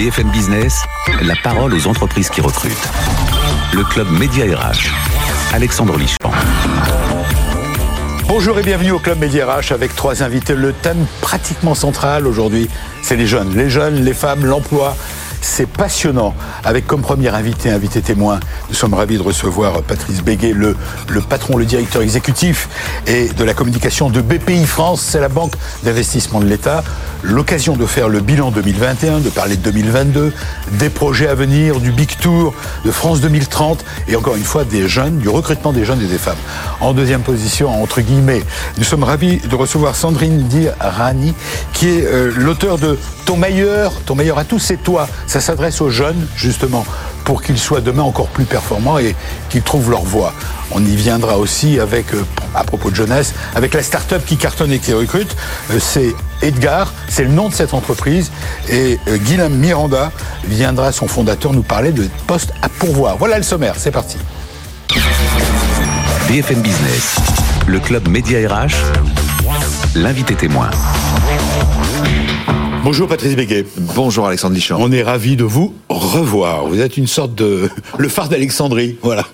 BFM 0.00 0.30
Business, 0.30 0.82
la 1.20 1.34
parole 1.44 1.74
aux 1.74 1.86
entreprises 1.86 2.30
qui 2.30 2.40
recrutent. 2.40 2.88
Le 3.74 3.84
club 3.84 4.08
Média 4.10 4.46
RH. 4.46 4.88
Alexandre 5.52 5.98
Lichamp. 5.98 6.32
Bonjour 8.26 8.58
et 8.58 8.62
bienvenue 8.62 8.92
au 8.92 8.98
Club 8.98 9.18
Média 9.18 9.44
RH 9.44 9.72
avec 9.72 9.94
trois 9.94 10.22
invités. 10.22 10.54
Le 10.54 10.72
thème 10.72 11.04
pratiquement 11.20 11.74
central 11.74 12.26
aujourd'hui, 12.26 12.70
c'est 13.02 13.16
les 13.16 13.26
jeunes. 13.26 13.54
Les 13.54 13.68
jeunes, 13.68 13.96
les 13.96 14.14
femmes, 14.14 14.46
l'emploi, 14.46 14.96
c'est 15.40 15.66
passionnant. 15.68 16.34
Avec 16.64 16.86
comme 16.86 17.02
premier 17.02 17.28
invité, 17.28 17.70
invité 17.70 18.02
témoin, 18.02 18.40
nous 18.68 18.74
sommes 18.74 18.94
ravis 18.94 19.16
de 19.16 19.22
recevoir 19.22 19.82
Patrice 19.82 20.22
Béguet, 20.22 20.52
le, 20.52 20.76
le 21.08 21.20
patron, 21.20 21.56
le 21.56 21.64
directeur 21.64 22.02
exécutif 22.02 22.68
et 23.06 23.28
de 23.28 23.44
la 23.44 23.54
communication 23.54 24.10
de 24.10 24.20
BPI 24.20 24.66
France. 24.66 25.00
C'est 25.02 25.20
la 25.20 25.28
banque 25.28 25.54
d'investissement 25.82 26.40
de 26.40 26.46
l'État. 26.46 26.82
L'occasion 27.22 27.76
de 27.76 27.84
faire 27.86 28.08
le 28.08 28.20
bilan 28.20 28.50
2021, 28.50 29.20
de 29.20 29.28
parler 29.28 29.56
de 29.56 29.62
2022, 29.62 30.32
des 30.72 30.88
projets 30.88 31.28
à 31.28 31.34
venir, 31.34 31.80
du 31.80 31.92
Big 31.92 32.16
Tour, 32.18 32.54
de 32.84 32.90
France 32.90 33.20
2030 33.20 33.84
et 34.08 34.16
encore 34.16 34.36
une 34.36 34.44
fois 34.44 34.64
des 34.64 34.88
jeunes, 34.88 35.18
du 35.18 35.28
recrutement 35.28 35.72
des 35.72 35.84
jeunes 35.84 36.00
et 36.00 36.06
des 36.06 36.18
femmes. 36.18 36.38
En 36.80 36.94
deuxième 36.94 37.20
position, 37.22 37.82
entre 37.82 38.00
guillemets, 38.00 38.42
nous 38.78 38.84
sommes 38.84 39.04
ravis 39.04 39.38
de 39.38 39.54
recevoir 39.54 39.96
Sandrine 39.96 40.48
Dirani, 40.48 41.34
qui 41.72 41.88
est 41.88 42.06
euh, 42.06 42.32
l'auteur 42.36 42.78
de 42.78 42.98
Ton 43.26 43.36
meilleur, 43.36 43.92
ton 44.06 44.14
meilleur 44.16 44.38
à 44.38 44.44
tous, 44.44 44.58
c'est 44.58 44.82
toi. 44.82 45.06
Ça 45.30 45.40
s'adresse 45.40 45.80
aux 45.80 45.90
jeunes, 45.90 46.26
justement, 46.34 46.84
pour 47.24 47.40
qu'ils 47.40 47.56
soient 47.56 47.80
demain 47.80 48.02
encore 48.02 48.26
plus 48.26 48.46
performants 48.46 48.98
et 48.98 49.14
qu'ils 49.48 49.62
trouvent 49.62 49.88
leur 49.88 50.02
voie. 50.02 50.32
On 50.72 50.84
y 50.84 50.96
viendra 50.96 51.38
aussi 51.38 51.78
avec, 51.78 52.12
euh, 52.14 52.24
à 52.52 52.64
propos 52.64 52.90
de 52.90 52.96
jeunesse, 52.96 53.32
avec 53.54 53.72
la 53.72 53.84
start-up 53.84 54.24
qui 54.26 54.36
cartonne 54.36 54.72
et 54.72 54.80
qui 54.80 54.92
recrute. 54.92 55.36
Euh, 55.70 55.78
c'est 55.78 56.16
Edgar, 56.42 56.92
c'est 57.08 57.22
le 57.22 57.28
nom 57.28 57.48
de 57.48 57.54
cette 57.54 57.74
entreprise. 57.74 58.32
Et 58.68 58.98
euh, 59.06 59.18
Guillaume 59.18 59.54
Miranda 59.54 60.10
viendra, 60.48 60.90
son 60.90 61.06
fondateur, 61.06 61.52
nous 61.52 61.62
parler 61.62 61.92
de 61.92 62.08
postes 62.26 62.52
à 62.60 62.68
pourvoir. 62.68 63.16
Voilà 63.16 63.36
le 63.36 63.44
sommaire, 63.44 63.74
c'est 63.78 63.92
parti. 63.92 64.16
BFM 66.26 66.60
Business, 66.60 67.14
le 67.68 67.78
club 67.78 68.08
Média 68.08 68.40
RH, 68.48 68.74
l'invité 69.94 70.34
témoin. 70.34 70.70
Bonjour 72.82 73.08
Patrice 73.08 73.36
Béguet. 73.36 73.66
Bonjour 73.94 74.26
Alexandre 74.26 74.54
Lichamp. 74.54 74.78
On 74.80 74.90
est 74.90 75.02
ravi 75.02 75.36
de 75.36 75.44
vous 75.44 75.74
revoir. 76.06 76.66
Vous 76.66 76.80
êtes 76.80 76.96
une 76.96 77.06
sorte 77.06 77.34
de 77.34 77.68
le 77.98 78.08
phare 78.08 78.28
d'Alexandrie, 78.28 78.96
voilà. 79.02 79.26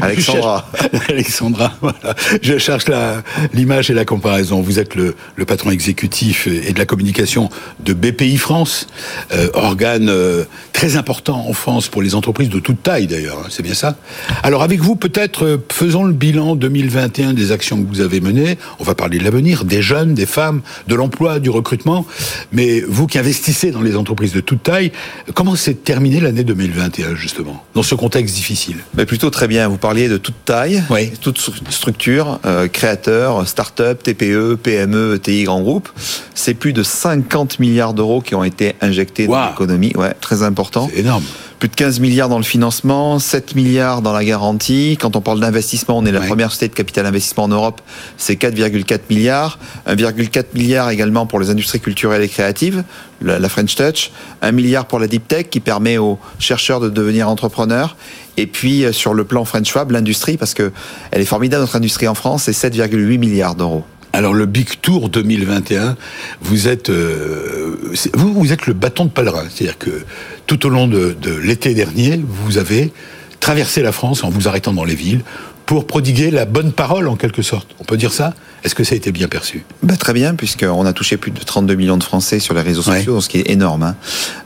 Alexandra. 0.00 0.66
Cherche- 0.80 1.10
Alexandra, 1.10 1.72
voilà. 1.80 2.14
Je 2.42 2.58
cherche 2.58 2.88
la- 2.88 3.22
l'image 3.52 3.90
et 3.90 3.94
la 3.94 4.04
comparaison. 4.04 4.60
Vous 4.60 4.78
êtes 4.78 4.94
le, 4.94 5.14
le 5.36 5.44
patron 5.44 5.70
exécutif 5.70 6.46
et 6.46 6.72
de 6.72 6.78
la 6.78 6.86
communication 6.86 7.50
de 7.80 7.92
BPI 7.92 8.36
France, 8.36 8.86
euh, 9.32 9.48
organe 9.54 10.08
euh, 10.08 10.44
très 10.72 10.96
important 10.96 11.46
en 11.48 11.52
France 11.52 11.88
pour 11.88 12.02
les 12.02 12.14
entreprises 12.14 12.48
de 12.48 12.58
toute 12.60 12.82
taille 12.82 13.06
d'ailleurs. 13.06 13.38
hein, 13.44 13.48
C'est 13.50 13.62
bien 13.62 13.74
ça. 13.74 13.96
Alors 14.42 14.62
avec 14.62 14.80
vous, 14.80 14.96
peut-être 14.96 15.44
euh, 15.44 15.56
faisons 15.70 16.04
le 16.04 16.12
bilan 16.12 16.56
2021 16.56 17.32
des 17.34 17.52
actions 17.52 17.82
que 17.82 17.88
vous 17.88 18.00
avez 18.00 18.20
menées. 18.20 18.58
On 18.80 18.84
va 18.84 18.94
parler 18.94 19.18
de 19.18 19.24
l'avenir, 19.24 19.64
des 19.64 19.82
jeunes, 19.82 20.14
des 20.14 20.26
femmes, 20.26 20.62
de 20.88 20.94
l'emploi, 20.94 21.38
du 21.38 21.50
recrutement. 21.50 22.06
Mais 22.52 22.80
vous 22.80 23.06
qui 23.06 23.18
investissez 23.18 23.70
dans 23.70 23.80
les 23.82 23.96
entreprises 23.96 24.32
de 24.32 24.40
toute 24.40 24.62
taille, 24.62 24.92
comment 25.34 25.54
s'est 25.56 25.74
l'année 26.20 26.44
2021 26.44 27.14
justement 27.14 27.64
dans 27.74 27.82
ce 27.82 27.94
contexte 27.94 28.34
difficile 28.34 28.76
Mais 28.94 29.06
plutôt 29.06 29.30
très 29.30 29.48
bien. 29.48 29.68
Vous 29.68 29.76
parliez 29.78 30.08
de 30.08 30.16
toute 30.16 30.34
taille, 30.44 30.82
Oui. 30.90 31.10
toute 31.20 31.38
stru- 31.38 31.70
structure, 31.70 32.38
euh, 32.46 32.68
créateurs, 32.68 33.46
start-up, 33.48 34.02
TPE, 34.02 34.56
PME, 34.62 35.14
ETI, 35.16 35.44
grands 35.44 35.60
groupes. 35.62 35.88
C'est 36.34 36.54
plus 36.54 36.72
de 36.72 36.82
50 36.82 37.58
milliards 37.58 37.94
d'euros 37.94 38.20
qui 38.20 38.34
ont 38.34 38.44
été 38.44 38.74
injectés 38.80 39.26
Wow. 39.26 39.34
dans 39.34 39.46
l'économie. 39.48 39.92
Ouais, 39.96 40.14
très 40.20 40.42
important. 40.42 40.88
C'est 40.92 41.00
énorme. 41.00 41.24
Plus 41.64 41.70
de 41.70 41.76
15 41.76 42.00
milliards 42.00 42.28
dans 42.28 42.36
le 42.36 42.44
financement, 42.44 43.18
7 43.18 43.54
milliards 43.54 44.02
dans 44.02 44.12
la 44.12 44.22
garantie. 44.22 44.98
Quand 45.00 45.16
on 45.16 45.22
parle 45.22 45.40
d'investissement, 45.40 45.96
on 45.96 46.04
est 46.04 46.12
la 46.12 46.20
Ouais. 46.20 46.26
première 46.26 46.50
société 46.50 46.68
de 46.68 46.74
capital 46.74 47.06
investissement 47.06 47.44
en 47.44 47.48
Europe, 47.48 47.80
c'est 48.18 48.36
4,4 48.36 49.08
milliards. 49.08 49.58
1,4 49.86 50.48
milliard 50.52 50.90
également 50.90 51.24
pour 51.24 51.40
les 51.40 51.48
industries 51.48 51.80
culturelles 51.80 52.20
et 52.20 52.28
créatives, 52.28 52.84
la, 53.22 53.48
French 53.48 53.76
Touch. 53.76 54.10
1 54.42 54.52
milliard 54.52 54.84
pour 54.84 54.98
la 54.98 55.06
Deep 55.06 55.26
Tech 55.26 55.46
qui 55.48 55.60
permet 55.60 55.96
aux 55.96 56.18
chercheurs 56.38 56.80
de 56.80 56.90
devenir 56.90 57.30
entrepreneurs. 57.30 57.96
Et 58.36 58.46
puis 58.46 58.84
euh, 58.84 58.92
sur 58.92 59.14
le 59.14 59.24
plan 59.24 59.46
French 59.46 59.72
Fab, 59.72 59.90
l'industrie, 59.90 60.36
parce 60.36 60.52
que 60.52 60.70
elle 61.12 61.22
est 61.22 61.24
formidable 61.24 61.62
notre 61.62 61.76
industrie 61.76 62.08
en 62.08 62.14
France, 62.14 62.42
c'est 62.42 62.68
7,8 62.68 63.16
milliards 63.16 63.54
d'euros. 63.54 63.84
Alors 64.14 64.32
le 64.32 64.46
Big 64.46 64.80
Tour 64.80 65.08
2021, 65.08 65.96
vous 66.40 66.68
êtes 66.68 66.88
euh, 66.88 67.76
vous 68.14 68.52
êtes 68.52 68.66
le 68.66 68.72
bâton 68.72 69.06
de 69.06 69.10
pèlerin, 69.10 69.42
c'est-à-dire 69.50 69.76
que 69.76 70.04
tout 70.46 70.66
au 70.66 70.68
long 70.68 70.86
de, 70.88 71.16
de 71.20 71.32
l'été 71.34 71.74
dernier, 71.74 72.20
vous 72.26 72.58
avez 72.58 72.92
traversé 73.40 73.82
la 73.82 73.92
France 73.92 74.24
en 74.24 74.30
vous 74.30 74.48
arrêtant 74.48 74.72
dans 74.72 74.84
les 74.84 74.94
villes 74.94 75.20
pour 75.66 75.86
prodiguer 75.86 76.30
la 76.30 76.44
bonne 76.44 76.72
parole 76.72 77.08
en 77.08 77.16
quelque 77.16 77.40
sorte. 77.40 77.68
On 77.80 77.84
peut 77.84 77.96
dire 77.96 78.12
ça? 78.12 78.34
Est-ce 78.64 78.74
que 78.74 78.84
ça 78.84 78.94
a 78.94 78.96
été 78.96 79.12
bien 79.12 79.28
perçu? 79.28 79.64
Bah, 79.82 79.96
très 79.96 80.12
bien, 80.12 80.34
puisqu'on 80.34 80.84
a 80.84 80.92
touché 80.92 81.16
plus 81.16 81.30
de 81.30 81.38
32 81.40 81.74
millions 81.74 81.96
de 81.96 82.02
Français 82.02 82.38
sur 82.38 82.52
les 82.54 82.60
réseaux 82.60 82.82
Ouais. 82.90 82.98
sociaux, 82.98 83.20
ce 83.22 83.28
qui 83.30 83.38
est 83.38 83.50
énorme. 83.50 83.82
hein. 83.82 83.96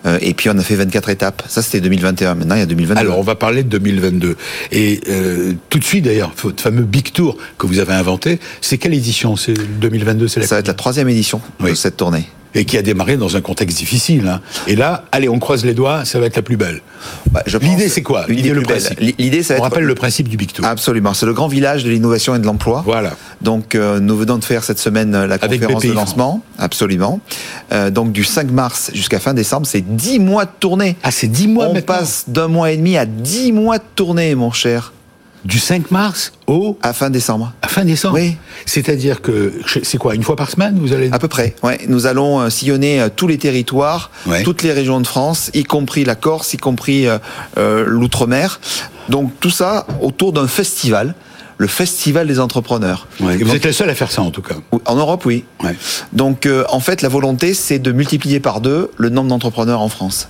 Euh, 0.06 0.19
et 0.20 0.32
puis 0.34 0.48
on 0.48 0.56
a 0.59 0.62
fait 0.62 0.76
24 0.76 1.09
étapes. 1.09 1.42
Ça, 1.48 1.60
c'était 1.62 1.81
2021. 1.81 2.36
Maintenant, 2.36 2.54
il 2.54 2.60
y 2.60 2.62
a 2.62 2.66
2022. 2.66 3.00
Alors 3.00 3.19
on 3.19 3.22
va 3.22 3.34
parler 3.34 3.65
de 3.65 3.69
2022 3.69 4.36
et 4.70 5.00
euh, 5.09 5.53
tout 5.70 5.78
de 5.80 5.84
suite 5.84 6.04
d'ailleurs 6.04 6.32
votre 6.41 6.62
fameux 6.62 6.82
Big 6.82 7.12
Tour 7.12 7.36
que 7.59 7.66
vous 7.66 7.80
avez 7.80 7.94
inventé, 7.94 8.38
c'est 8.60 8.78
quelle 8.78 8.94
édition? 8.94 9.34
C'est 9.36 9.54
2022, 9.54 10.28
c'est 10.28 10.41
la 10.41 10.47
ça 10.47 10.54
va 10.56 10.60
être 10.60 10.69
la 10.69 10.75
troisième 10.75 11.09
édition 11.09 11.41
Oui. 11.60 11.70
de 11.70 11.75
cette 11.76 11.97
tournée. 11.97 12.28
Et 12.54 12.64
qui 12.64 12.76
a 12.78 12.82
démarré 12.82 13.16
dans 13.16 13.36
un 13.36 13.41
contexte 13.41 13.78
difficile. 13.78 14.28
hein. 14.28 14.41
Et 14.66 14.76
là, 14.76 15.04
allez, 15.12 15.28
on 15.28 15.38
croise 15.38 15.64
les 15.64 15.75
doigts, 15.75 16.04
ça 16.04 16.19
va 16.20 16.26
être 16.26 16.36
la 16.36 16.42
plus 16.42 16.56
belle. 16.56 16.81
Bah, 17.31 17.42
L'idée 17.60 17.88
c'est 17.88 18.03
quoi? 18.03 18.25
L'idée 18.28 18.50
le 18.53 18.62
principe. 18.62 18.98
L'idée, 19.00 19.42
ça 19.42 19.54
va 19.54 19.60
On 19.60 19.64
être- 19.66 19.70
rappelle 19.70 19.84
le 19.84 19.94
principe 19.94 20.28
du 20.28 20.36
Big 20.36 20.53
Tour. 20.53 20.64
Absolument. 20.64 21.14
C'est 21.14 21.26
le 21.26 21.34
grand 21.34 21.48
village 21.48 21.84
de 21.84 21.91
l'innovation 21.91 22.34
et 22.34 22.38
de 22.38 22.47
l'emploi. 22.47 22.82
Voilà. 22.84 23.12
Donc, 23.41 23.75
euh, 23.75 24.00
nous 24.00 24.16
venons 24.16 24.38
de 24.38 24.44
faire 24.44 24.64
cette 24.64 24.78
semaine 24.78 25.14
euh, 25.14 25.26
la 25.26 25.38
conférence 25.38 25.82
de 25.84 25.92
lancement. 25.92 26.42
Absolument. 26.59 27.20
Euh, 27.72 27.91
donc, 27.91 28.12
du 28.12 28.25
5 28.25 28.50
mars 28.50 28.91
jusqu'à 28.94 29.20
fin 29.20 29.34
décembre, 29.34 29.66
c'est 29.66 29.80
10 29.80 30.19
mois 30.19 30.44
de 30.44 30.50
tournée. 30.59 30.97
Ah, 31.03 31.10
c'est 31.10 31.28
10 31.28 31.48
mois 31.48 31.66
On 31.69 31.75
maintenant 31.75 31.94
passe 31.97 32.25
d'un 32.28 32.48
mois 32.48 32.70
et 32.72 32.76
demi 32.76 32.97
à 32.97 33.06
10 33.06 33.53
mois 33.53 33.78
de 33.78 33.84
tournée, 33.94 34.34
mon 34.34 34.50
cher, 34.50 34.92
Du 35.44 35.59
5 35.59 35.91
mars 35.91 36.32
au 36.47 36.76
à 36.82 36.93
fin 36.93 37.10
décembre. 37.10 37.53
à 37.62 37.69
fin 37.69 37.84
décembre. 37.84 38.16
Oui. 38.16 38.37
C'est-à-dire 38.66 39.22
que 39.22 39.53
c'est 39.82 39.97
quoi 39.99 40.15
une 40.15 40.22
fois 40.22 40.37
par 40.37 40.50
semaine 40.50 40.78
vous 40.81 40.93
allez 40.93 41.10
À 41.12 41.19
peu 41.19 41.28
près. 41.28 41.54
Ouais. 41.62 41.78
Nous 41.88 42.06
allons 42.06 42.41
euh, 42.41 42.50
sillonner 42.50 43.00
euh, 43.00 43.09
tous 43.15 43.26
les 43.28 43.38
territoires, 43.38 44.10
Ouais. 44.27 44.43
toutes 44.43 44.62
les 44.62 44.72
régions 44.72 45.00
de 45.00 45.06
France, 45.06 45.50
y 45.54 45.62
compris 45.65 46.04
la 46.04 46.16
Corse, 46.16 46.54
y 46.54 46.56
compris 46.56 47.06
euh, 47.06 47.84
l'outre-mer. 47.87 48.60
Donc 49.09 49.32
tout 49.41 49.50
ça 49.50 49.87
autour 50.03 50.32
d'un 50.32 50.48
festival, 50.48 51.15
le 51.56 51.66
festival 51.66 52.27
des 52.27 52.41
entrepreneurs. 52.41 53.06
Ouais, 53.21 53.37
Vous 53.37 53.54
êtes 53.54 53.65
le 53.65 53.72
seul 53.72 53.88
à 53.91 53.94
faire 53.94 54.10
ça 54.10 54.22
en 54.22 54.31
tout 54.31 54.43
cas. 54.43 54.54
En 54.84 54.97
Europe, 54.97 55.25
oui. 55.25 55.44
Ouais. 55.65 55.77
Donc 56.12 56.47
euh, 56.47 56.65
en 56.69 56.81
fait, 56.81 57.00
la 57.03 57.09
volonté, 57.09 57.54
c'est 57.54 57.78
de 57.78 57.93
multiplier 57.93 58.41
par 58.41 58.60
deux 58.60 58.91
le 58.97 59.09
nombre 59.09 59.28
d'entrepreneurs 59.28 59.81
en 59.81 59.88
France. 59.88 60.28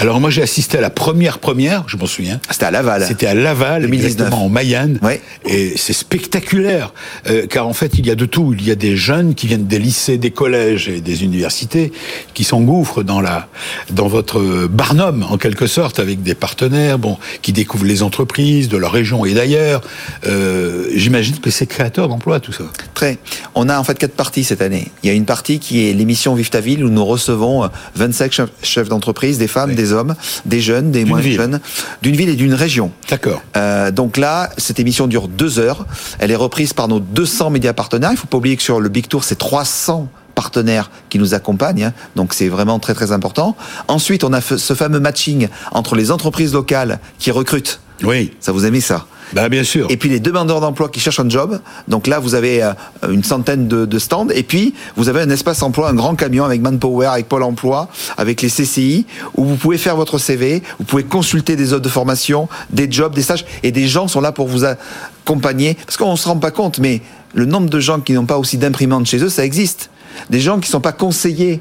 Alors 0.00 0.20
moi 0.20 0.30
j'ai 0.30 0.42
assisté 0.42 0.78
à 0.78 0.80
la 0.80 0.90
première 0.90 1.38
première, 1.38 1.84
je 1.88 1.96
m'en 1.96 2.06
souviens. 2.06 2.40
C'était 2.50 2.64
à 2.66 2.70
Laval. 2.70 3.04
C'était 3.06 3.26
à 3.26 3.34
Laval, 3.34 3.82
2019. 3.82 4.10
exactement 4.12 4.44
en 4.44 4.48
Mayenne, 4.48 4.98
Ouais. 5.02 5.20
et 5.46 5.74
c'est 5.76 5.92
spectaculaire, 5.92 6.92
euh, 7.28 7.46
car 7.46 7.66
en 7.66 7.72
fait 7.72 7.92
il 7.98 8.06
y 8.06 8.10
a 8.10 8.14
de 8.14 8.26
tout. 8.26 8.54
Il 8.58 8.66
y 8.66 8.70
a 8.70 8.74
des 8.74 8.96
jeunes 8.96 9.34
qui 9.34 9.46
viennent 9.46 9.66
des 9.66 9.78
lycées, 9.78 10.18
des 10.18 10.30
collèges 10.30 10.88
et 10.88 11.00
des 11.00 11.24
universités 11.24 11.92
qui 12.34 12.44
s'engouffrent 12.44 13.02
dans 13.02 13.20
la, 13.20 13.48
dans 13.90 14.08
votre 14.08 14.66
barnum 14.68 15.24
en 15.28 15.38
quelque 15.38 15.66
sorte, 15.66 15.98
avec 15.98 16.22
des 16.22 16.34
partenaires, 16.34 16.98
bon, 16.98 17.18
qui 17.42 17.52
découvrent 17.52 17.84
les 17.86 18.02
entreprises 18.02 18.68
de 18.68 18.76
leur 18.76 18.92
région 18.92 19.24
et 19.24 19.34
d'ailleurs. 19.34 19.80
Euh, 20.26 20.88
J'imagine 20.94 21.38
que 21.38 21.50
c'est 21.50 21.66
créateur 21.66 22.08
d'emplois 22.08 22.40
tout 22.40 22.52
ça. 22.52 22.64
Très. 22.94 23.18
On 23.54 23.68
a 23.68 23.78
en 23.78 23.84
fait 23.84 23.98
quatre 23.98 24.14
parties 24.14 24.44
cette 24.44 24.62
année. 24.62 24.88
Il 25.02 25.08
y 25.08 25.10
a 25.10 25.14
une 25.14 25.24
partie 25.24 25.58
qui 25.58 25.88
est 25.88 25.92
l'émission 25.92 26.34
Vive 26.34 26.50
ta 26.50 26.60
ville 26.60 26.84
où 26.84 26.90
nous 26.90 27.04
recevons 27.04 27.64
euh, 27.64 27.68
25 27.96 28.32
chefs- 28.32 28.48
chefs 28.62 28.88
d'entreprise, 28.88 29.38
des 29.40 29.48
femmes, 29.48 29.70
Oui. 29.70 29.74
des 29.76 29.92
hommes, 29.92 30.14
des 30.46 30.60
jeunes, 30.60 30.92
des 30.92 31.04
moins 31.04 31.18
ville. 31.20 31.34
jeunes, 31.36 31.60
d'une 32.02 32.14
ville 32.14 32.28
et 32.28 32.36
d'une 32.36 32.54
région. 32.54 32.92
D'accord. 33.08 33.42
Euh, 33.56 33.90
donc 33.90 34.16
là, 34.16 34.50
cette 34.56 34.78
émission 34.78 35.08
dure 35.08 35.26
deux 35.26 35.58
heures. 35.58 35.84
Elle 36.20 36.30
est 36.30 36.36
reprise 36.36 36.72
par 36.72 36.86
nos 36.86 37.00
200 37.00 37.50
médias 37.50 37.72
partenaires. 37.72 38.10
Il 38.12 38.16
faut 38.16 38.28
pas 38.28 38.36
oublier 38.38 38.56
que 38.56 38.62
sur 38.62 38.78
le 38.80 38.88
Big 38.88 39.08
Tour, 39.08 39.24
c'est 39.24 39.36
300 39.38 40.08
partenaires 40.36 40.90
qui 41.10 41.18
nous 41.18 41.34
accompagnent. 41.34 41.84
hein. 41.86 41.92
Donc 42.16 42.32
c'est 42.34 42.48
vraiment 42.48 42.78
très 42.78 42.94
très 42.94 43.10
important. 43.12 43.56
Ensuite, 43.88 44.22
on 44.24 44.32
a 44.32 44.40
ce 44.40 44.74
fameux 44.74 45.00
matching 45.00 45.48
entre 45.72 45.96
les 45.96 46.10
entreprises 46.12 46.52
locales 46.54 47.00
qui 47.18 47.30
recrutent. 47.32 47.80
Oui. 48.04 48.32
Ça 48.40 48.52
vous 48.52 48.64
aimez 48.64 48.80
ça? 48.80 49.06
Bah 49.32 49.48
bien 49.48 49.64
sûr. 49.64 49.86
et 49.90 49.96
puis 49.96 50.08
les 50.08 50.20
demandeurs 50.20 50.60
d'emploi 50.60 50.88
qui 50.88 51.00
cherchent 51.00 51.20
un 51.20 51.28
job. 51.28 51.60
Donc 51.88 52.06
là, 52.06 52.18
vous 52.18 52.34
avez 52.34 52.62
euh, 52.62 52.72
une 53.08 53.24
centaine 53.24 53.68
de, 53.68 53.98
stands. 53.98 54.28
Et 54.34 54.42
puis, 54.42 54.74
vous 54.96 55.08
avez 55.08 55.20
un 55.20 55.30
espace 55.30 55.62
emploi, 55.62 55.88
un 55.88 55.94
grand 55.94 56.14
camion 56.14 56.44
avec 56.44 56.60
Manpower, 56.60 57.06
avec 57.06 57.28
Pôle 57.28 57.42
emploi, 57.42 57.88
avec 58.16 58.42
les 58.42 58.48
CCI, 58.48 59.06
où 59.34 59.44
vous 59.44 59.56
pouvez 59.56 59.78
faire 59.78 59.96
votre 59.96 60.18
CV, 60.18 60.62
vous 60.78 60.84
pouvez 60.84 61.04
consulter 61.04 61.56
des 61.56 61.72
offres 61.72 61.82
de 61.82 61.88
formation, 61.88 62.48
des 62.70 62.90
jobs, 62.90 63.14
des 63.14 63.22
stages. 63.22 63.44
Et 63.62 63.72
des 63.72 63.86
gens 63.86 64.08
sont 64.08 64.20
là 64.20 64.32
pour 64.32 64.48
vous 64.48 64.64
accompagner. 64.64 65.74
Parce 65.74 65.96
qu'on 65.96 66.12
ne 66.12 66.16
se 66.16 66.28
rend 66.28 66.36
pas 66.36 66.50
compte, 66.50 66.78
mais 66.78 67.02
le 67.34 67.44
nombre 67.44 67.70
de 67.70 67.80
gens 67.80 68.00
qui 68.00 68.12
n'ont 68.12 68.26
pas 68.26 68.38
aussi 68.38 68.58
d'imprimantes 68.58 69.06
chez 69.06 69.22
eux, 69.22 69.28
ça 69.28 69.44
existe. 69.44 69.90
Des 70.28 70.40
gens 70.40 70.54
qui 70.58 70.68
ne 70.68 70.72
sont 70.72 70.80
pas 70.80 70.92
conseillés 70.92 71.60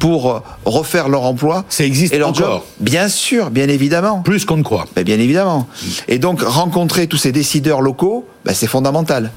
pour 0.00 0.42
refaire 0.64 1.08
leur 1.08 1.22
emploi. 1.22 1.64
Ça 1.68 1.84
existe 1.84 2.12
et 2.12 2.18
leur 2.18 2.30
encore. 2.30 2.52
job. 2.52 2.62
Bien 2.80 3.08
sûr, 3.08 3.50
bien 3.50 3.68
évidemment. 3.68 4.22
Plus 4.22 4.44
qu'on 4.44 4.56
ne 4.56 4.62
croit. 4.64 4.86
Ben, 4.96 5.04
bien 5.04 5.20
évidemment. 5.20 5.68
Et 6.08 6.18
donc 6.18 6.40
rencontrer 6.42 7.06
tous 7.06 7.18
ces 7.18 7.30
décideurs 7.30 7.82
locaux, 7.82 8.26
ben, 8.44 8.52
c'est 8.54 8.66
fondamental. 8.66 9.30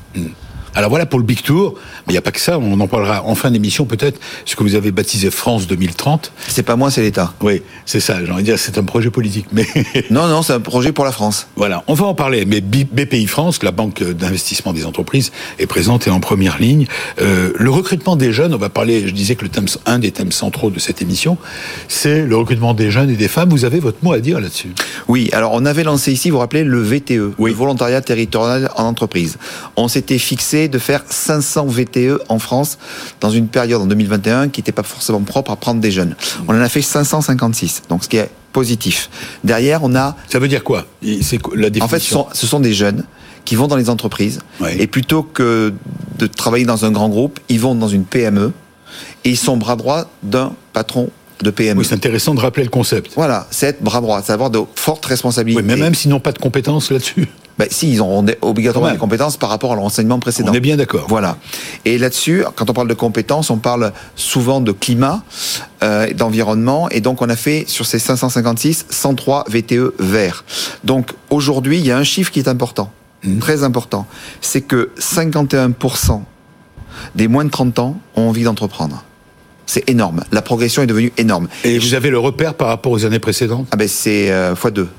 Alors 0.75 0.89
voilà 0.89 1.05
pour 1.05 1.19
le 1.19 1.25
Big 1.25 1.41
Tour, 1.43 1.75
mais 1.77 1.81
il 2.09 2.11
n'y 2.13 2.17
a 2.17 2.21
pas 2.21 2.31
que 2.31 2.39
ça, 2.39 2.57
on 2.57 2.79
en 2.79 2.87
parlera 2.87 3.23
en 3.25 3.35
fin 3.35 3.51
d'émission 3.51 3.85
peut-être, 3.85 4.19
ce 4.45 4.55
que 4.55 4.63
vous 4.63 4.73
avez 4.75 4.91
baptisé 4.91 5.29
France 5.29 5.67
2030. 5.67 6.31
C'est 6.47 6.63
pas 6.63 6.75
moi, 6.75 6.89
c'est 6.89 7.01
l'État. 7.03 7.33
Oui, 7.41 7.61
c'est 7.85 7.99
ça, 7.99 8.23
j'ai 8.25 8.31
envie 8.31 8.41
de 8.41 8.47
dire, 8.47 8.57
c'est 8.59 8.77
un 8.79 8.83
projet 8.83 9.11
politique. 9.11 9.45
Mais 9.51 9.67
Non, 10.09 10.27
non, 10.27 10.41
c'est 10.41 10.53
un 10.53 10.59
projet 10.59 10.91
pour 10.91 11.05
la 11.05 11.11
France. 11.11 11.47
voilà, 11.55 11.83
on 11.87 11.93
va 11.93 12.05
en 12.07 12.15
parler. 12.15 12.45
Mais 12.45 12.59
BPI 12.61 13.27
France, 13.27 13.61
la 13.61 13.71
banque 13.71 14.01
d'investissement 14.03 14.73
des 14.73 14.85
entreprises, 14.85 15.31
est 15.59 15.67
présente 15.67 16.07
et 16.07 16.09
en 16.09 16.19
première 16.19 16.57
ligne. 16.59 16.87
Euh, 17.21 17.51
le 17.55 17.69
recrutement 17.69 18.15
des 18.15 18.31
jeunes, 18.31 18.53
on 18.53 18.57
va 18.57 18.69
parler, 18.69 19.07
je 19.07 19.13
disais 19.13 19.35
que 19.35 19.43
le 19.43 19.49
thème, 19.49 19.67
un 19.85 19.99
des 19.99 20.11
thèmes 20.11 20.31
centraux 20.31 20.71
de 20.71 20.79
cette 20.79 21.01
émission, 21.03 21.37
c'est 21.87 22.25
le 22.25 22.35
recrutement 22.35 22.73
des 22.73 22.89
jeunes 22.89 23.11
et 23.11 23.15
des 23.15 23.27
femmes. 23.27 23.49
Vous 23.49 23.65
avez 23.65 23.79
votre 23.79 23.97
mot 24.03 24.13
à 24.13 24.19
dire 24.19 24.39
là-dessus 24.39 24.69
Oui, 25.07 25.29
alors 25.33 25.51
on 25.53 25.65
avait 25.65 25.83
lancé 25.83 26.11
ici, 26.11 26.29
vous 26.31 26.37
vous 26.37 26.39
rappelez, 26.39 26.63
le 26.63 26.81
VTE, 26.81 27.33
Oui. 27.37 27.51
le 27.51 27.57
volontariat 27.57 28.01
territorial 28.01 28.71
en 28.75 28.85
entreprise. 28.85 29.37
On 29.75 29.87
s'était 29.87 30.17
fixé 30.17 30.62
de 30.67 30.77
faire 30.79 31.03
500 31.07 31.65
VTE 31.67 32.19
en 32.29 32.39
France 32.39 32.77
dans 33.21 33.29
une 33.29 33.47
période 33.47 33.81
en 33.81 33.85
2021 33.85 34.49
qui 34.49 34.59
n'était 34.61 34.71
pas 34.71 34.83
forcément 34.83 35.21
propre 35.21 35.51
à 35.51 35.55
prendre 35.55 35.79
des 35.81 35.91
jeunes. 35.91 36.15
On 36.47 36.55
en 36.55 36.61
a 36.61 36.69
fait 36.69 36.81
556, 36.81 37.83
donc 37.89 38.03
ce 38.03 38.09
qui 38.09 38.17
est 38.17 38.29
positif. 38.51 39.09
Derrière, 39.43 39.83
on 39.83 39.95
a, 39.95 40.15
Ça 40.29 40.39
veut 40.39 40.47
dire 40.47 40.63
quoi? 40.63 40.85
C'est 41.21 41.39
la 41.55 41.69
définition 41.69 41.85
en 41.85 41.87
fait, 41.87 41.99
ce 41.99 42.09
sont, 42.09 42.27
ce 42.33 42.47
sont 42.47 42.59
des 42.59 42.73
jeunes 42.73 43.03
qui 43.45 43.55
vont 43.55 43.67
dans 43.67 43.75
les 43.75 43.89
entreprises 43.89 44.39
Ouais. 44.61 44.81
et 44.81 44.87
plutôt 44.87 45.23
que 45.23 45.73
de 46.19 46.27
travailler 46.27 46.65
dans 46.65 46.85
un 46.85 46.91
grand 46.91 47.09
groupe, 47.09 47.39
ils 47.49 47.59
vont 47.59 47.75
dans 47.75 47.87
une 47.87 48.05
PME 48.05 48.51
et 49.25 49.29
ils 49.31 49.37
sont 49.37 49.57
bras 49.57 49.75
droit 49.75 50.05
d'un 50.21 50.53
patron 50.71 51.09
de 51.41 51.49
PME. 51.49 51.79
Oui, 51.81 51.85
c'est 51.85 51.95
intéressant 51.95 52.35
de 52.35 52.39
rappeler 52.39 52.63
le 52.63 52.69
concept. 52.69 53.11
voilà, 53.15 53.47
c'est 53.51 53.67
être 53.67 53.83
bras 53.83 53.99
droit, 54.01 54.21
c'est 54.23 54.31
avoir 54.31 54.49
de 54.49 54.59
fortes 54.75 55.05
responsabilités. 55.05 55.61
Oui, 55.61 55.67
mais 55.67 55.75
même 55.75 55.95
s'ils 55.95 56.11
n'ont 56.11 56.19
pas 56.21 56.31
de 56.31 56.37
compétences 56.39 56.89
là-dessus. 56.91 57.27
Ben, 57.59 57.67
si, 57.69 57.91
ils 57.91 58.01
auront 58.01 58.25
obligatoirement 58.41 58.91
des 58.91 58.97
compétences 58.97 59.37
par 59.37 59.49
rapport 59.49 59.73
à 59.73 59.75
leur 59.75 59.83
enseignement 59.83 60.19
précédent. 60.19 60.51
On 60.51 60.55
est 60.55 60.59
bien 60.59 60.75
d'accord. 60.75 61.05
Voilà. 61.07 61.37
Et 61.85 61.97
là-dessus, 61.99 62.43
quand 62.55 62.69
on 62.69 62.73
parle 62.73 62.87
de 62.87 62.93
compétences, 62.95 63.49
on 63.51 63.57
parle 63.57 63.93
souvent 64.15 64.59
de 64.59 64.71
climat, 64.71 65.23
euh, 65.83 66.11
d'environnement, 66.13 66.89
et 66.89 66.99
donc 66.99 67.21
on 67.21 67.29
a 67.29 67.35
fait 67.35 67.65
sur 67.67 67.85
ces 67.85 67.99
556 67.99 68.87
103 68.89 69.45
VTE 69.49 69.93
verts. 69.99 70.45
Donc 70.83 71.11
aujourd'hui, 71.29 71.77
il 71.77 71.85
y 71.85 71.91
a 71.91 71.97
un 71.97 72.03
chiffre 72.03 72.31
qui 72.31 72.39
est 72.39 72.47
important, 72.47 72.91
Mhm. 73.23 73.39
très 73.39 73.63
important, 73.63 74.07
c'est 74.41 74.61
que 74.61 74.89
51% 74.97 76.23
des 77.15 77.27
moins 77.27 77.45
de 77.45 77.49
30 77.49 77.79
ans 77.79 77.99
ont 78.15 78.29
envie 78.29 78.43
d'entreprendre. 78.43 79.03
C'est 79.65 79.89
énorme. 79.89 80.23
La 80.31 80.41
progression 80.41 80.81
est 80.81 80.87
devenue 80.87 81.13
énorme. 81.17 81.47
Et 81.63 81.79
vous 81.79 81.93
avez 81.93 82.09
le 82.09 82.19
repère 82.19 82.53
par 82.55 82.67
rapport 82.67 82.91
aux 82.91 83.05
années 83.05 83.19
précédentes? 83.19 83.67
Ah 83.71 83.77
ben 83.77 83.87
c'est 83.87 84.29
euh, 84.31 84.55
fois 84.55 84.71
deux 84.71 84.89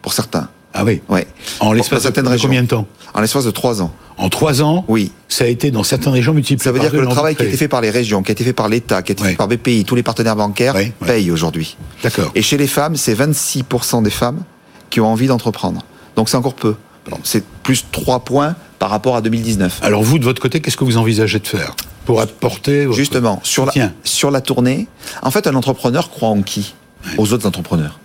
pour 0.00 0.12
certains. 0.12 0.48
Ah 0.76 0.84
oui. 0.84 1.00
Ouais. 1.08 1.26
En 1.60 1.72
l'espace 1.72 2.00
de 2.00 2.02
certaines 2.04 2.28
régions. 2.28 2.48
combien 2.48 2.62
de 2.62 2.68
temps 2.68 2.86
En 3.14 3.20
l'espace 3.20 3.44
de 3.44 3.50
trois 3.50 3.82
ans. 3.82 3.92
En 4.18 4.28
trois 4.28 4.62
ans 4.62 4.84
Oui. 4.88 5.12
Ça 5.28 5.44
a 5.44 5.46
été 5.46 5.70
dans 5.70 5.82
certaines 5.82 6.12
régions 6.12 6.32
multiplié 6.32 6.62
Ça 6.62 6.70
veut 6.72 6.78
par 6.78 6.90
dire 6.90 6.98
que 7.00 7.04
le 7.04 7.10
travail 7.10 7.34
qui 7.36 7.42
a 7.42 7.46
été 7.46 7.56
fait 7.56 7.68
par 7.68 7.80
les 7.80 7.90
régions, 7.90 8.22
qui 8.22 8.30
a 8.30 8.32
été 8.32 8.44
fait 8.44 8.52
par 8.52 8.68
l'État, 8.68 9.02
qui 9.02 9.12
a 9.12 9.14
été 9.14 9.22
Ouais. 9.22 9.30
fait 9.30 9.36
par 9.36 9.48
BPI, 9.48 9.84
tous 9.84 9.94
les 9.94 10.02
partenaires 10.02 10.36
bancaires, 10.36 10.74
Ouais, 10.74 10.92
ouais. 11.00 11.06
payent 11.06 11.30
aujourd'hui. 11.30 11.76
D'accord. 12.02 12.30
Et 12.34 12.42
chez 12.42 12.56
les 12.56 12.66
femmes, 12.66 12.96
c'est 12.96 13.14
26% 13.14 14.02
des 14.02 14.10
femmes 14.10 14.42
qui 14.90 15.00
ont 15.00 15.06
envie 15.06 15.26
d'entreprendre. 15.26 15.82
Donc 16.14 16.28
c'est 16.28 16.36
encore 16.36 16.54
peu. 16.54 16.74
C'est 17.22 17.44
plus 17.62 17.84
3 17.92 18.20
points 18.20 18.56
par 18.78 18.90
rapport 18.90 19.16
à 19.16 19.20
2019. 19.20 19.78
Alors 19.82 20.02
vous, 20.02 20.18
de 20.18 20.24
votre 20.24 20.42
côté, 20.42 20.60
qu'est-ce 20.60 20.76
que 20.76 20.84
vous 20.84 20.96
envisagez 20.96 21.38
de 21.38 21.46
faire 21.46 21.74
pour 22.04 22.20
apporter 22.20 22.84
votre 22.86 22.96
Justement, 22.96 23.40
sur 23.42 23.64
la, 23.66 23.72
sur 24.04 24.30
la 24.30 24.40
tournée, 24.40 24.88
en 25.22 25.30
fait, 25.30 25.46
un 25.46 25.54
entrepreneur 25.54 26.10
croit 26.10 26.28
en 26.30 26.42
qui? 26.42 26.74
Aux 27.18 27.32
autres 27.32 27.46
entrepreneurs. 27.46 28.00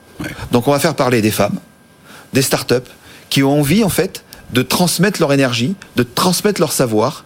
Donc 0.51 0.67
on 0.67 0.71
va 0.71 0.77
faire 0.79 0.93
parler 0.93 1.21
des 1.23 1.31
femmes, 1.31 1.57
des 2.33 2.41
startups, 2.41 2.75
qui 3.29 3.43
ont 3.43 3.59
envie, 3.59 3.83
en 3.83 3.89
fait, 3.89 4.23
de 4.53 4.61
transmettre 4.61 5.19
leur 5.21 5.31
énergie, 5.33 5.75
de 5.95 6.03
transmettre 6.03 6.59
leur 6.59 6.71
savoir. 6.71 7.25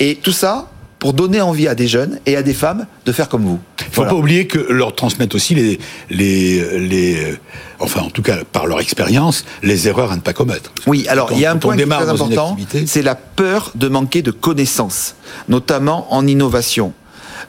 Et 0.00 0.16
tout 0.16 0.32
ça 0.32 0.68
pour 0.98 1.12
donner 1.12 1.40
envie 1.42 1.68
à 1.68 1.74
des 1.74 1.86
jeunes 1.88 2.18
et 2.24 2.36
à 2.36 2.42
des 2.42 2.54
femmes 2.54 2.86
de 3.04 3.12
faire 3.12 3.28
comme 3.28 3.44
vous. 3.44 3.60
Il 3.80 3.84
faut 3.84 3.90
Voilà. 3.96 4.10
pas 4.12 4.16
oublier 4.16 4.46
que 4.46 4.58
leur 4.58 4.94
transmettent 4.94 5.34
aussi 5.34 5.54
les, 5.54 5.78
les, 6.08 6.78
les, 6.88 7.16
euh, 7.22 7.38
enfin 7.80 8.00
en 8.00 8.08
tout 8.10 8.22
cas 8.22 8.38
par 8.50 8.66
leur 8.66 8.80
expérience, 8.80 9.44
les 9.62 9.88
erreurs 9.88 10.10
à 10.10 10.16
ne 10.16 10.22
pas 10.22 10.32
commettre. 10.32 10.72
Oui, 10.86 11.06
alors 11.08 11.30
il 11.32 11.38
y 11.38 11.44
a 11.46 11.52
un 11.52 11.58
point 11.58 11.76
qui 11.76 11.82
est 11.82 11.86
très 11.86 12.08
important, 12.08 12.56
c'est 12.86 13.02
la 13.02 13.14
peur 13.14 13.72
de 13.74 13.88
manquer 13.88 14.22
de 14.22 14.30
connaissances, 14.30 15.16
notamment 15.50 16.12
en 16.14 16.26
innovation, 16.26 16.92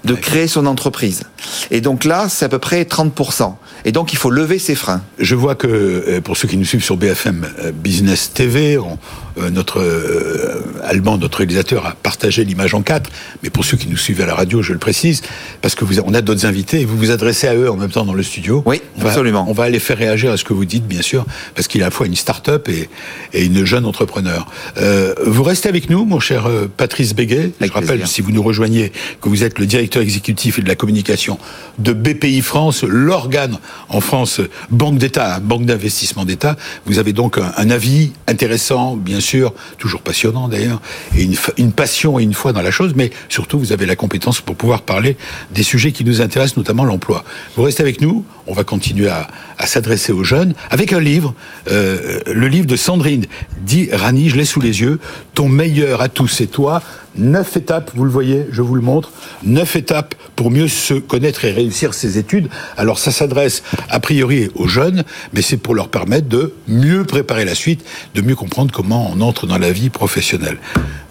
de 0.03 0.13
créer 0.13 0.47
son 0.49 0.65
entreprise. 0.65 1.23
Et 1.71 1.79
donc 1.79 2.03
là, 2.03 2.27
c'est 2.29 2.45
à 2.45 2.49
peu 2.49 2.59
près 2.59 2.83
30%. 2.83 3.55
Et 3.87 3.93
donc 3.93 4.11
il 4.11 4.17
faut 4.17 4.29
lever 4.29 4.59
ses 4.59 4.75
freins. 4.75 5.01
Je 5.17 5.33
vois 5.33 5.55
que 5.55 5.65
euh, 5.65 6.19
pour 6.21 6.35
ceux 6.35 6.47
qui 6.49 6.57
nous 6.57 6.65
suivent 6.65 6.83
sur 6.83 6.97
BFM 6.97 7.47
euh, 7.63 7.71
Business 7.71 8.31
TV, 8.33 8.77
on- 8.77 8.99
euh, 9.39 9.49
notre 9.49 9.79
euh, 9.79 10.61
allemand, 10.83 11.17
notre 11.17 11.37
réalisateur 11.37 11.85
a 11.85 11.91
partagé 11.95 12.43
l'image 12.43 12.73
en 12.73 12.81
quatre. 12.81 13.09
Mais 13.43 13.49
pour 13.49 13.63
ceux 13.63 13.77
qui 13.77 13.87
nous 13.87 13.95
suivent 13.95 14.19
à 14.21 14.25
la 14.25 14.33
radio, 14.35 14.61
je 14.61 14.73
le 14.73 14.79
précise, 14.79 15.21
parce 15.61 15.73
que 15.75 15.85
vous, 15.85 15.99
on 16.01 16.13
a 16.15 16.21
d'autres 16.21 16.45
invités 16.45 16.81
et 16.81 16.85
vous 16.85 16.97
vous 16.97 17.11
adressez 17.11 17.47
à 17.47 17.55
eux 17.55 17.69
en 17.71 17.77
même 17.77 17.89
temps 17.91 18.03
dans 18.03 18.15
le 18.15 18.23
studio. 18.23 18.61
Oui, 18.65 18.81
on 18.97 19.03
va, 19.03 19.09
absolument. 19.09 19.45
On 19.47 19.53
va 19.53 19.69
les 19.69 19.79
faire 19.79 19.97
réagir 19.97 20.31
à 20.31 20.37
ce 20.37 20.43
que 20.43 20.53
vous 20.53 20.65
dites, 20.65 20.85
bien 20.87 21.01
sûr, 21.03 21.25
parce 21.55 21.67
qu'il 21.67 21.79
est 21.81 21.83
à 21.83 21.87
la 21.87 21.91
fois 21.91 22.07
une 22.07 22.15
start-up 22.15 22.67
et, 22.67 22.89
et 23.31 23.45
une 23.45 23.63
jeune 23.63 23.85
entrepreneur. 23.85 24.47
Euh, 24.79 25.13
vous 25.25 25.43
restez 25.43 25.69
avec 25.69 25.89
nous, 25.89 26.03
mon 26.03 26.19
cher 26.19 26.49
Patrice 26.75 27.13
Béguet. 27.13 27.51
Je 27.59 27.63
Avec 27.63 27.71
rappelle, 27.73 27.87
plaisir. 27.89 28.07
si 28.07 28.21
vous 28.21 28.31
nous 28.31 28.43
rejoignez, 28.43 28.91
que 29.21 29.29
vous 29.29 29.43
êtes 29.43 29.59
le 29.59 29.65
directeur 29.67 30.01
exécutif 30.01 30.59
et 30.59 30.61
de 30.63 30.67
la 30.67 30.75
communication 30.75 31.37
de 31.79 31.93
BPI 31.93 32.41
France, 32.41 32.83
l'organe 32.83 33.59
en 33.89 34.01
France, 34.01 34.41
banque 34.69 34.97
d'État, 34.97 35.39
banque 35.39 35.65
d'investissement 35.65 36.25
d'État. 36.25 36.55
Vous 36.85 36.99
avez 36.99 37.13
donc 37.13 37.37
un, 37.37 37.69
avis 37.69 38.11
intéressant, 38.27 38.95
bien 38.95 39.19
sûr, 39.19 39.53
toujours 39.77 40.01
passionnant 40.01 40.47
d'ailleurs, 40.47 40.81
et 41.17 41.27
une, 41.57 41.71
passion 41.71 42.19
et 42.19 42.23
une 42.23 42.33
foi 42.33 42.53
dans 42.53 42.61
la 42.61 42.71
chose, 42.71 42.93
mais 42.95 43.11
surtout 43.29 43.59
vous 43.59 43.71
avez 43.71 43.85
la 43.85 43.95
compétence 43.95 44.41
pour 44.41 44.55
pouvoir 44.55 44.81
parler 44.81 45.17
des 45.51 45.63
sujets 45.63 45.91
qui 45.91 46.03
nous 46.03 46.21
intéressent, 46.21 46.57
notamment 46.57 46.83
l'emploi. 46.83 47.23
Vous 47.55 47.63
restez 47.63 47.83
avec 47.83 48.01
nous, 48.01 48.25
on 48.47 48.53
va 48.53 48.63
continuer 48.63 49.09
à, 49.09 49.27
s'adresser 49.65 50.11
aux 50.11 50.23
jeunes 50.23 50.53
avec 50.69 50.93
un 50.93 50.99
livre, 50.99 51.33
euh, 51.71 52.19
le 52.27 52.47
livre 52.47 52.67
de 52.67 52.75
Sandrine 52.75 53.25
Di 53.61 53.89
Rani, 53.91 54.29
je 54.29 54.37
l'ai 54.37 54.45
sous 54.45 54.61
les 54.61 54.81
yeux, 54.81 54.99
Ton 55.33 55.49
meilleur 55.49 56.01
à 56.01 56.09
tous, 56.09 56.27
c'est 56.27 56.47
toi. 56.47 56.81
Neuf 57.17 57.57
étapes, 57.57 57.91
vous 57.95 58.03
le 58.03 58.11
voyez, 58.11 58.47
je 58.51 58.61
vous 58.61 58.75
le 58.75 58.81
montre. 58.81 59.11
Neuf 59.43 59.75
étapes 59.75 60.15
pour 60.35 60.51
mieux 60.51 60.67
se 60.67 60.93
connaître 60.93 61.45
et 61.45 61.51
réussir 61.51 61.93
ses 61.93 62.17
études. 62.17 62.49
Alors 62.77 62.99
ça 62.99 63.11
s'adresse 63.11 63.63
a 63.89 63.99
priori 63.99 64.49
aux 64.55 64.67
jeunes, 64.67 65.03
mais 65.33 65.41
c'est 65.41 65.57
pour 65.57 65.73
leur 65.73 65.89
permettre 65.89 66.27
de 66.27 66.53
mieux 66.67 67.03
préparer 67.03 67.45
la 67.45 67.55
suite, 67.55 67.83
de 68.13 68.21
mieux 68.21 68.35
comprendre 68.35 68.71
comment 68.71 69.11
on 69.13 69.21
entre 69.21 69.47
dans 69.47 69.57
la 69.57 69.71
vie 69.71 69.89
professionnelle. 69.89 70.57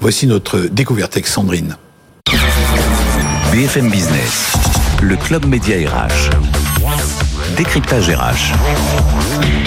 Voici 0.01 0.27
notre 0.27 0.61
découverte 0.61 1.15
avec 1.15 1.27
Sandrine. 1.27 1.77
BFM 3.53 3.91
Business, 3.91 4.53
le 5.03 5.17
club 5.17 5.47
média 5.47 5.77
RH. 5.77 6.31
Décryptage 7.57 8.11
RH. 8.11 9.66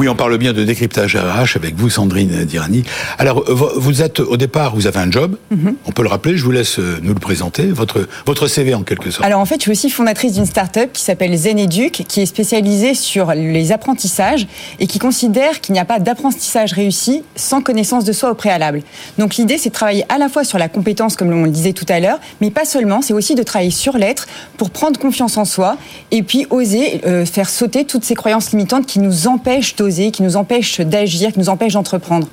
Oui, 0.00 0.08
on 0.08 0.14
parle 0.14 0.38
bien 0.38 0.54
de 0.54 0.64
décryptage 0.64 1.14
RH 1.14 1.56
avec 1.56 1.74
vous, 1.76 1.90
Sandrine 1.90 2.46
Dirani. 2.46 2.84
Alors, 3.18 3.44
vo- 3.46 3.72
vous 3.76 4.00
êtes 4.00 4.18
au 4.20 4.38
départ, 4.38 4.74
vous 4.74 4.86
avez 4.86 4.98
un 4.98 5.10
job. 5.10 5.36
On 5.84 5.92
peut 5.92 6.02
le 6.02 6.08
rappeler. 6.08 6.38
Je 6.38 6.42
vous 6.44 6.52
laisse 6.52 6.78
euh, 6.78 6.98
nous 7.02 7.12
le 7.12 7.20
présenter. 7.20 7.66
Votre 7.66 8.08
votre 8.24 8.46
CV 8.46 8.72
en 8.72 8.82
quelque 8.82 9.10
sorte. 9.10 9.26
Alors 9.26 9.40
en 9.40 9.44
fait, 9.44 9.56
je 9.56 9.60
suis 9.64 9.70
aussi 9.72 9.90
fondatrice 9.90 10.32
d'une 10.32 10.46
start-up 10.46 10.88
qui 10.94 11.02
s'appelle 11.02 11.36
Zeneduc, 11.36 12.06
qui 12.08 12.22
est 12.22 12.26
spécialisée 12.26 12.94
sur 12.94 13.34
les 13.34 13.72
apprentissages 13.72 14.46
et 14.78 14.86
qui 14.86 14.98
considère 14.98 15.60
qu'il 15.60 15.74
n'y 15.74 15.78
a 15.78 15.84
pas 15.84 15.98
d'apprentissage 15.98 16.72
réussi 16.72 17.22
sans 17.36 17.60
connaissance 17.60 18.04
de 18.06 18.12
soi 18.14 18.30
au 18.30 18.34
préalable. 18.34 18.80
Donc 19.18 19.36
l'idée, 19.36 19.58
c'est 19.58 19.68
de 19.68 19.74
travailler 19.74 20.06
à 20.08 20.16
la 20.16 20.30
fois 20.30 20.44
sur 20.44 20.56
la 20.56 20.70
compétence, 20.70 21.14
comme 21.14 21.30
on 21.30 21.44
le 21.44 21.50
disait 21.50 21.74
tout 21.74 21.84
à 21.90 22.00
l'heure, 22.00 22.20
mais 22.40 22.50
pas 22.50 22.64
seulement, 22.64 23.02
c'est 23.02 23.12
aussi 23.12 23.34
de 23.34 23.42
travailler 23.42 23.70
sur 23.70 23.98
l'être 23.98 24.26
pour 24.56 24.70
prendre 24.70 24.98
confiance 24.98 25.36
en 25.36 25.44
soi 25.44 25.76
et 26.10 26.22
puis 26.22 26.46
oser 26.48 27.02
euh, 27.06 27.26
faire 27.26 27.50
sauter 27.50 27.84
toutes 27.84 28.04
ces 28.06 28.14
croyances 28.14 28.52
limitantes 28.52 28.86
qui 28.86 28.98
nous 28.98 29.26
empêchent 29.26 29.76
d'oser, 29.76 29.89
qui 30.12 30.22
nous 30.22 30.36
empêchent 30.36 30.80
d'agir, 30.80 31.32
qui 31.32 31.38
nous 31.38 31.48
empêchent 31.48 31.74
d'entreprendre. 31.74 32.28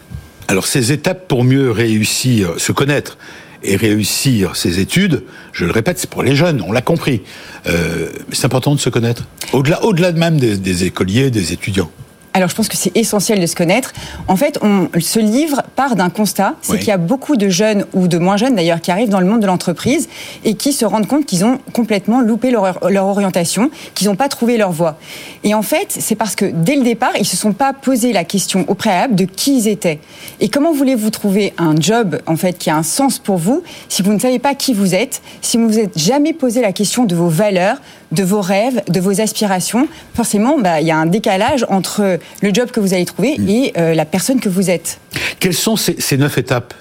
Alors, 0.47 0.67
ces 0.67 0.91
étapes 0.91 1.27
pour 1.27 1.43
mieux 1.43 1.71
réussir, 1.71 2.53
se 2.57 2.71
connaître 2.71 3.17
et 3.63 3.75
réussir 3.75 4.55
ses 4.55 4.79
études, 4.79 5.23
je 5.51 5.65
le 5.65 5.71
répète, 5.71 5.99
c'est 5.99 6.09
pour 6.09 6.23
les 6.23 6.35
jeunes. 6.35 6.63
On 6.65 6.71
l'a 6.71 6.81
compris. 6.81 7.21
Euh, 7.67 8.09
c'est 8.31 8.45
important 8.45 8.75
de 8.75 8.79
se 8.79 8.89
connaître. 8.89 9.27
Au-delà, 9.51 9.83
au-delà 9.83 10.11
de 10.11 10.19
même 10.19 10.37
des 10.39 10.83
écoliers, 10.85 11.31
des 11.31 11.53
étudiants. 11.53 11.91
Alors 12.37 12.49
je 12.49 12.55
pense 12.55 12.67
que 12.67 12.77
c'est 12.77 12.95
essentiel 12.95 13.39
de 13.41 13.45
se 13.47 13.55
connaître. 13.55 13.93
En 14.27 14.35
fait, 14.35 14.59
on, 14.61 14.89
ce 14.99 15.17
livre 15.19 15.63
part 15.75 15.95
d'un 15.95 16.09
constat, 16.11 16.53
c'est 16.61 16.73
Oui. 16.73 16.79
qu'il 16.79 16.87
y 16.89 16.91
a 16.91 16.97
beaucoup 16.97 17.35
de 17.35 17.49
jeunes 17.49 17.85
ou 17.93 18.07
de 18.07 18.19
moins 18.19 18.37
jeunes 18.37 18.53
d'ailleurs 18.53 18.79
qui 18.79 18.91
arrivent 18.91 19.09
dans 19.09 19.19
le 19.19 19.25
monde 19.25 19.41
de 19.41 19.47
l'entreprise 19.47 20.07
et 20.45 20.53
qui 20.53 20.71
se 20.71 20.85
rendent 20.85 21.07
compte 21.07 21.25
qu'ils 21.25 21.43
ont 21.45 21.57
complètement 21.73 22.21
loupé 22.21 22.51
leur, 22.51 22.87
leur 22.89 23.05
orientation, 23.07 23.71
qu'ils 23.95 24.07
n'ont 24.07 24.15
pas 24.15 24.29
trouvé 24.29 24.57
leur 24.57 24.71
voie. 24.71 24.97
Et 25.43 25.55
en 25.55 25.63
fait, 25.63 25.87
c'est 25.89 26.13
parce 26.15 26.35
que 26.35 26.45
dès 26.45 26.75
le 26.75 26.83
départ, 26.83 27.11
ils 27.19 27.25
se 27.25 27.35
sont 27.35 27.53
pas 27.53 27.73
posé 27.73 28.13
la 28.13 28.23
question 28.23 28.65
au 28.67 28.75
préalable 28.75 29.15
de 29.15 29.25
qui 29.25 29.57
ils 29.57 29.67
étaient. 29.67 29.99
Et 30.39 30.49
comment 30.49 30.71
voulez-vous 30.73 31.09
trouver 31.09 31.53
un 31.57 31.75
job 31.79 32.19
en 32.27 32.35
fait 32.35 32.53
qui 32.59 32.69
a 32.69 32.75
un 32.75 32.83
sens 32.83 33.17
pour 33.17 33.37
vous 33.37 33.63
si 33.89 34.03
vous 34.03 34.13
ne 34.13 34.19
savez 34.19 34.37
pas 34.37 34.53
qui 34.53 34.75
vous 34.75 34.93
êtes, 34.93 35.23
si 35.41 35.57
vous 35.57 35.67
vous 35.67 35.79
êtes 35.79 35.97
jamais 35.97 36.33
posé 36.33 36.61
la 36.61 36.71
question 36.71 37.05
de 37.05 37.15
vos 37.15 37.29
valeurs, 37.29 37.77
de 38.11 38.23
vos 38.23 38.41
rêves, 38.41 38.83
de 38.87 38.99
vos 38.99 39.19
aspirations, 39.21 39.87
forcément, 40.13 40.57
bah, 40.59 40.79
il 40.81 40.87
y 40.87 40.91
a 40.91 40.97
un 40.97 41.07
décalage 41.07 41.65
entre 41.69 42.19
le 42.41 42.53
job 42.53 42.71
que 42.71 42.79
vous 42.79 42.93
allez 42.93 43.05
trouver 43.05 43.35
et 43.47 43.73
euh, 43.77 43.93
la 43.93 44.05
personne 44.05 44.39
que 44.39 44.49
vous 44.49 44.69
êtes. 44.69 44.99
Quelles 45.39 45.53
sont 45.53 45.75
ces, 45.75 45.99
ces 45.99 46.17
neuf 46.17 46.37
étapes, 46.37 46.73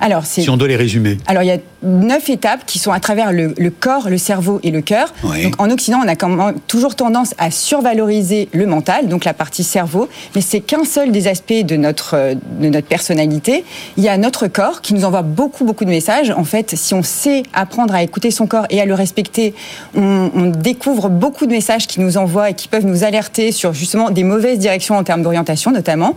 Alors, 0.00 0.26
si 0.26 0.48
on 0.50 0.56
doit 0.56 0.68
les 0.68 0.76
résumer 0.76 1.18
alors, 1.26 1.42
il 1.42 1.46
y 1.46 1.50
a 1.52 1.58
neuf 1.82 2.28
étapes 2.30 2.64
qui 2.66 2.78
sont 2.78 2.90
à 2.92 3.00
travers 3.00 3.32
le, 3.32 3.54
le 3.56 3.70
corps, 3.70 4.08
le 4.08 4.18
cerveau 4.18 4.58
et 4.62 4.70
le 4.70 4.80
cœur. 4.80 5.12
Oui. 5.24 5.44
Donc, 5.44 5.54
en 5.60 5.70
Occident, 5.70 6.00
on 6.04 6.08
a 6.08 6.16
quand 6.16 6.28
même 6.28 6.54
toujours 6.66 6.96
tendance 6.96 7.34
à 7.38 7.50
survaloriser 7.50 8.48
le 8.52 8.66
mental, 8.66 9.08
donc 9.08 9.24
la 9.24 9.34
partie 9.34 9.62
cerveau, 9.64 10.08
mais 10.34 10.40
c'est 10.40 10.60
qu'un 10.60 10.84
seul 10.84 11.12
des 11.12 11.28
aspects 11.28 11.52
de 11.64 11.76
notre, 11.76 12.14
euh, 12.14 12.34
de 12.60 12.68
notre 12.68 12.86
personnalité. 12.88 13.64
Il 13.96 14.02
y 14.04 14.08
a 14.08 14.16
notre 14.18 14.48
corps 14.48 14.80
qui 14.80 14.94
nous 14.94 15.04
envoie 15.04 15.22
beaucoup, 15.22 15.64
beaucoup 15.64 15.84
de 15.84 15.90
messages. 15.90 16.30
En 16.30 16.44
fait, 16.44 16.74
si 16.76 16.94
on 16.94 17.02
sait 17.02 17.42
apprendre 17.52 17.94
à 17.94 18.02
écouter 18.02 18.30
son 18.30 18.46
corps 18.46 18.66
et 18.70 18.80
à 18.80 18.84
le 18.84 18.94
respecter, 18.94 19.54
on, 19.94 20.30
on 20.34 20.46
découvre 20.46 21.08
beaucoup 21.08 21.46
de 21.46 21.52
messages 21.52 21.86
qui 21.86 22.00
nous 22.00 22.16
envoient 22.16 22.50
et 22.50 22.54
qui 22.54 22.68
peuvent 22.68 22.86
nous 22.86 23.04
alerter 23.04 23.52
sur 23.52 23.72
justement 23.74 24.10
des 24.10 24.24
mauvaises 24.24 24.58
directions 24.58 24.96
en 24.96 25.04
termes 25.04 25.22
d'orientation, 25.22 25.70
notamment. 25.70 26.14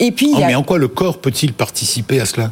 Et 0.00 0.10
puis, 0.12 0.26
il 0.30 0.34
Oh, 0.36 0.40
y 0.40 0.44
a- 0.44 0.46
Mais 0.48 0.54
en 0.54 0.62
quoi 0.62 0.78
le 0.78 0.88
corps 0.88 1.18
peut-il 1.18 1.52
participer 1.52 2.20
à 2.20 2.26
cela? 2.26 2.50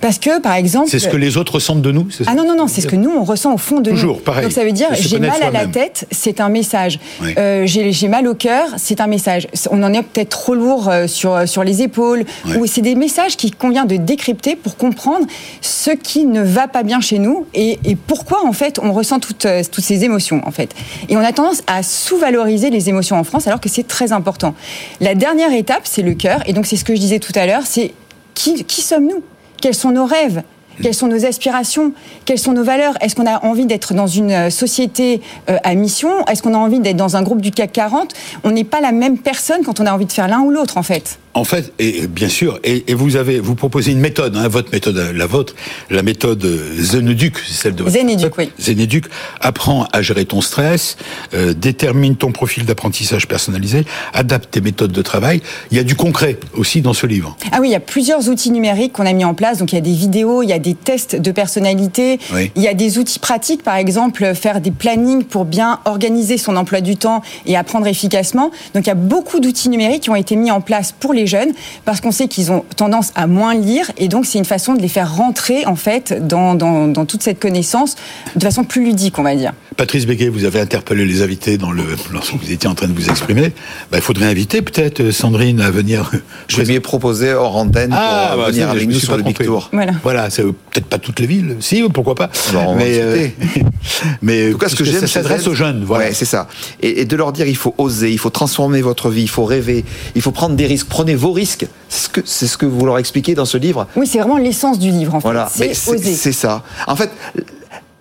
Parce 0.00 0.13
que, 0.18 0.40
par 0.40 0.54
exemple, 0.54 0.88
C'est 0.90 0.98
ce 0.98 1.08
que 1.08 1.16
les 1.16 1.36
autres 1.36 1.54
ressentent 1.54 1.82
de 1.82 1.92
nous 1.92 2.06
c'est 2.10 2.24
ça 2.24 2.30
Ah 2.32 2.34
non, 2.34 2.46
non, 2.46 2.56
non, 2.56 2.68
c'est 2.68 2.80
ce 2.80 2.86
que 2.86 2.96
nous, 2.96 3.10
on 3.10 3.24
ressent 3.24 3.54
au 3.54 3.58
fond 3.58 3.80
de 3.80 3.90
nous. 3.90 3.96
Toujours, 3.96 4.20
pareil. 4.22 4.42
Donc 4.44 4.52
ça 4.52 4.64
veut 4.64 4.72
dire, 4.72 4.88
j'ai 4.94 5.18
mal 5.18 5.42
à 5.42 5.50
la 5.50 5.66
tête, 5.66 6.06
c'est 6.10 6.40
un 6.40 6.48
message. 6.48 6.98
Oui. 7.22 7.34
Euh, 7.38 7.66
j'ai 7.66 8.08
mal 8.08 8.26
au 8.26 8.34
cœur, 8.34 8.66
c'est 8.76 9.00
un 9.00 9.06
message. 9.06 9.48
On 9.70 9.82
en 9.82 9.92
est 9.92 10.02
peut-être 10.02 10.30
trop 10.30 10.54
lourd 10.54 10.88
euh, 10.88 11.06
sur, 11.06 11.48
sur 11.48 11.64
les 11.64 11.82
épaules. 11.82 12.24
Oui. 12.46 12.56
Ou 12.58 12.66
c'est 12.66 12.82
des 12.82 12.94
messages 12.94 13.36
qu'il 13.36 13.54
convient 13.54 13.84
de 13.84 13.96
décrypter 13.96 14.56
pour 14.56 14.76
comprendre 14.76 15.26
ce 15.60 15.90
qui 15.90 16.24
ne 16.24 16.42
va 16.42 16.68
pas 16.68 16.82
bien 16.82 17.00
chez 17.00 17.18
nous 17.18 17.46
et, 17.54 17.78
et 17.84 17.96
pourquoi, 17.96 18.46
en 18.46 18.52
fait, 18.52 18.78
on 18.82 18.92
ressent 18.92 19.18
toutes, 19.20 19.46
euh, 19.46 19.62
toutes 19.70 19.84
ces 19.84 20.04
émotions, 20.04 20.40
en 20.46 20.50
fait. 20.50 20.74
Et 21.08 21.16
on 21.16 21.20
a 21.20 21.32
tendance 21.32 21.62
à 21.66 21.82
sous-valoriser 21.82 22.70
les 22.70 22.88
émotions 22.88 23.16
en 23.16 23.24
France, 23.24 23.46
alors 23.46 23.60
que 23.60 23.68
c'est 23.68 23.86
très 23.86 24.12
important. 24.12 24.54
La 25.00 25.14
dernière 25.14 25.52
étape, 25.52 25.82
c'est 25.84 26.02
le 26.02 26.14
cœur. 26.14 26.42
Et 26.46 26.52
donc, 26.52 26.66
c'est 26.66 26.76
ce 26.76 26.84
que 26.84 26.94
je 26.94 27.00
disais 27.00 27.18
tout 27.18 27.32
à 27.34 27.46
l'heure, 27.46 27.62
c'est 27.64 27.92
qui, 28.34 28.64
qui 28.64 28.82
sommes-nous? 28.82 29.22
Quels 29.64 29.74
sont 29.74 29.92
nos 29.92 30.04
rêves? 30.04 30.42
Quelles 30.82 30.94
sont 30.94 31.06
nos 31.06 31.24
aspirations? 31.24 31.92
Quelles 32.24 32.38
sont 32.38 32.52
nos 32.52 32.64
valeurs? 32.64 32.94
Est-ce 33.00 33.14
qu'on 33.14 33.26
a 33.26 33.44
envie 33.44 33.66
d'être 33.66 33.94
dans 33.94 34.06
une 34.06 34.30
euh, 34.30 34.50
société 34.50 35.20
euh, 35.48 35.56
à 35.64 35.74
mission? 35.74 36.26
Est-ce 36.26 36.42
qu'on 36.42 36.54
a 36.54 36.58
envie 36.58 36.80
d'être 36.80 36.96
dans 36.96 37.16
un 37.16 37.22
groupe 37.22 37.40
du 37.40 37.50
CAC 37.50 37.72
40 37.72 38.12
On 38.44 38.50
n'est 38.50 38.64
pas 38.64 38.80
la 38.80 38.92
même 38.92 39.18
personne 39.18 39.62
quand 39.64 39.80
on 39.80 39.86
a 39.86 39.92
envie 39.92 40.06
de 40.06 40.12
faire 40.12 40.28
l'un 40.28 40.40
ou 40.40 40.50
l'autre, 40.50 40.76
en 40.76 40.82
fait. 40.82 41.18
En 41.34 41.42
fait, 41.42 41.72
et 41.80 42.06
bien 42.06 42.28
sûr, 42.28 42.60
et, 42.62 42.84
et 42.86 42.94
vous 42.94 43.16
avez, 43.16 43.40
vous 43.40 43.56
proposez 43.56 43.90
une 43.90 43.98
méthode, 43.98 44.36
hein, 44.36 44.46
votre 44.46 44.70
méthode, 44.70 44.96
la 44.96 45.26
vôtre, 45.26 45.56
la 45.90 46.04
méthode 46.04 46.46
Zeneduc, 46.78 47.38
c'est 47.44 47.54
celle 47.54 47.74
de 47.74 47.82
votre 47.82 47.96
Zeneduc, 47.96 48.38
oui. 48.38 48.52
Zeneduc 48.60 49.06
apprend 49.40 49.88
à 49.92 50.00
gérer 50.00 50.26
ton 50.26 50.40
stress, 50.40 50.96
euh, 51.34 51.52
détermine 51.52 52.14
ton 52.14 52.30
profil 52.30 52.64
d'apprentissage 52.66 53.26
personnalisé, 53.26 53.84
adapte 54.12 54.52
tes 54.52 54.60
méthodes 54.60 54.92
de 54.92 55.02
travail. 55.02 55.42
Il 55.72 55.76
y 55.76 55.80
a 55.80 55.82
du 55.82 55.96
concret 55.96 56.38
aussi 56.54 56.82
dans 56.82 56.94
ce 56.94 57.04
livre. 57.04 57.36
Ah 57.50 57.58
oui, 57.60 57.68
il 57.68 57.72
y 57.72 57.76
a 57.76 57.80
plusieurs 57.80 58.28
outils 58.28 58.52
numériques 58.52 58.92
qu'on 58.92 59.06
a 59.06 59.12
mis 59.12 59.24
en 59.24 59.34
place. 59.34 59.58
Donc 59.58 59.72
il 59.72 59.74
y 59.74 59.78
a 59.78 59.82
des 59.82 59.92
vidéos, 59.92 60.44
il 60.44 60.50
y 60.50 60.52
a 60.52 60.60
des 60.64 60.74
tests 60.74 61.14
de 61.14 61.30
personnalité, 61.30 62.18
Oui. 62.32 62.50
il 62.56 62.62
y 62.62 62.68
a 62.68 62.74
des 62.74 62.98
outils 62.98 63.18
pratiques, 63.20 63.62
par 63.62 63.76
exemple 63.76 64.34
faire 64.34 64.60
des 64.60 64.70
plannings 64.72 65.22
pour 65.24 65.44
bien 65.44 65.78
organiser 65.84 66.38
son 66.38 66.56
emploi 66.56 66.80
du 66.80 66.96
temps 66.96 67.22
et 67.46 67.56
apprendre 67.56 67.86
efficacement. 67.86 68.50
Donc 68.74 68.84
il 68.86 68.88
y 68.88 68.90
a 68.90 68.94
beaucoup 68.96 69.38
d'outils 69.40 69.68
numériques 69.68 70.02
qui 70.04 70.10
ont 70.10 70.16
été 70.16 70.34
mis 70.36 70.50
en 70.50 70.60
place 70.60 70.92
pour 70.98 71.12
les 71.12 71.26
jeunes 71.26 71.52
parce 71.84 72.00
qu'on 72.00 72.10
sait 72.10 72.26
qu'ils 72.28 72.50
ont 72.50 72.64
tendance 72.76 73.12
à 73.14 73.26
moins 73.26 73.54
lire 73.54 73.90
et 73.98 74.08
donc 74.08 74.26
c'est 74.26 74.38
une 74.38 74.44
façon 74.44 74.74
de 74.74 74.80
les 74.80 74.88
faire 74.88 75.14
rentrer 75.14 75.66
en 75.66 75.76
fait 75.76 76.26
dans, 76.26 76.54
dans, 76.54 76.88
dans 76.88 77.04
toute 77.04 77.22
cette 77.22 77.38
connaissance 77.38 77.94
de 78.34 78.42
façon 78.42 78.64
plus 78.64 78.84
ludique, 78.84 79.18
on 79.18 79.22
va 79.22 79.36
dire. 79.36 79.52
Patrice 79.76 80.06
Béguet, 80.06 80.28
vous 80.28 80.44
avez 80.44 80.60
interpellé 80.60 81.04
les 81.04 81.20
invités 81.22 81.58
dans 81.58 81.70
le, 81.72 81.82
lorsque 82.12 82.34
vous 82.34 82.50
étiez 82.50 82.68
en 82.68 82.74
train 82.74 82.86
de 82.88 82.92
vous 82.92 83.08
exprimer. 83.10 83.52
Ben, 83.90 83.98
il 83.98 84.00
faudrait 84.02 84.26
inviter 84.26 84.62
peut-être 84.62 85.00
euh, 85.00 85.12
Sandrine 85.12 85.60
à 85.60 85.70
venir. 85.70 86.10
Je 86.48 86.62
vais 86.62 86.72
mieux 86.72 86.80
proposer 86.80 87.32
hors 87.32 87.56
antenne 87.56 87.90
Ah, 87.92 88.30
pour 88.34 88.42
bah, 88.44 88.50
venir 88.50 88.70
avec 88.70 88.88
nous 88.88 88.98
sur 88.98 89.16
le 89.16 89.22
Big. 89.22 89.36
Tour. 89.36 89.68
Voilà. 89.72 89.92
Voilà, 90.04 90.30
c'est 90.30 90.44
peut-être 90.70 90.86
pas 90.86 90.98
toutes 90.98 91.20
les 91.20 91.26
villes, 91.26 91.56
si, 91.60 91.82
pourquoi 91.92 92.14
pas. 92.14 92.30
Alors, 92.50 92.68
on 92.70 92.72
va 92.74 92.78
mais 92.78 92.98
euh, 93.00 93.28
mais 94.22 94.48
En 94.48 94.52
tout 94.52 94.58
cas, 94.58 94.68
ce 94.68 94.74
que 94.74 94.82
puisque 94.82 94.92
j'aime, 94.98 95.06
ça 95.06 95.22
s'adresse 95.22 95.46
aux 95.46 95.54
jeunes. 95.54 95.84
Voilà. 95.84 96.06
Ouais, 96.06 96.14
c'est 96.14 96.24
ça. 96.24 96.48
Et, 96.80 97.00
et 97.02 97.04
de 97.04 97.16
leur 97.16 97.32
dire, 97.32 97.46
il 97.46 97.56
faut 97.56 97.74
oser, 97.78 98.10
il 98.12 98.18
faut 98.18 98.30
transformer 98.30 98.80
votre 98.82 99.10
vie, 99.10 99.22
il 99.22 99.28
faut 99.28 99.44
rêver, 99.44 99.84
il 100.14 100.22
faut 100.22 100.30
prendre 100.32 100.56
des 100.56 100.66
risques. 100.66 100.86
Prenez 100.88 101.14
vos 101.14 101.32
risques. 101.32 101.66
C'est 101.88 102.04
ce 102.04 102.08
que, 102.08 102.20
c'est 102.24 102.46
ce 102.46 102.56
que 102.56 102.66
vous 102.66 102.84
leur 102.86 102.98
expliquez 102.98 103.34
dans 103.34 103.44
ce 103.44 103.56
livre. 103.58 103.86
Oui, 103.96 104.06
c'est 104.06 104.18
vraiment 104.18 104.38
l'essence 104.38 104.78
du 104.78 104.90
livre 104.90 105.14
en 105.14 105.20
fait. 105.20 105.26
Voilà. 105.28 105.50
Mais 105.58 105.74
C'est 105.74 105.90
oser. 105.90 106.14
C'est 106.14 106.32
ça. 106.32 106.62
En 106.86 106.96
fait. 106.96 107.10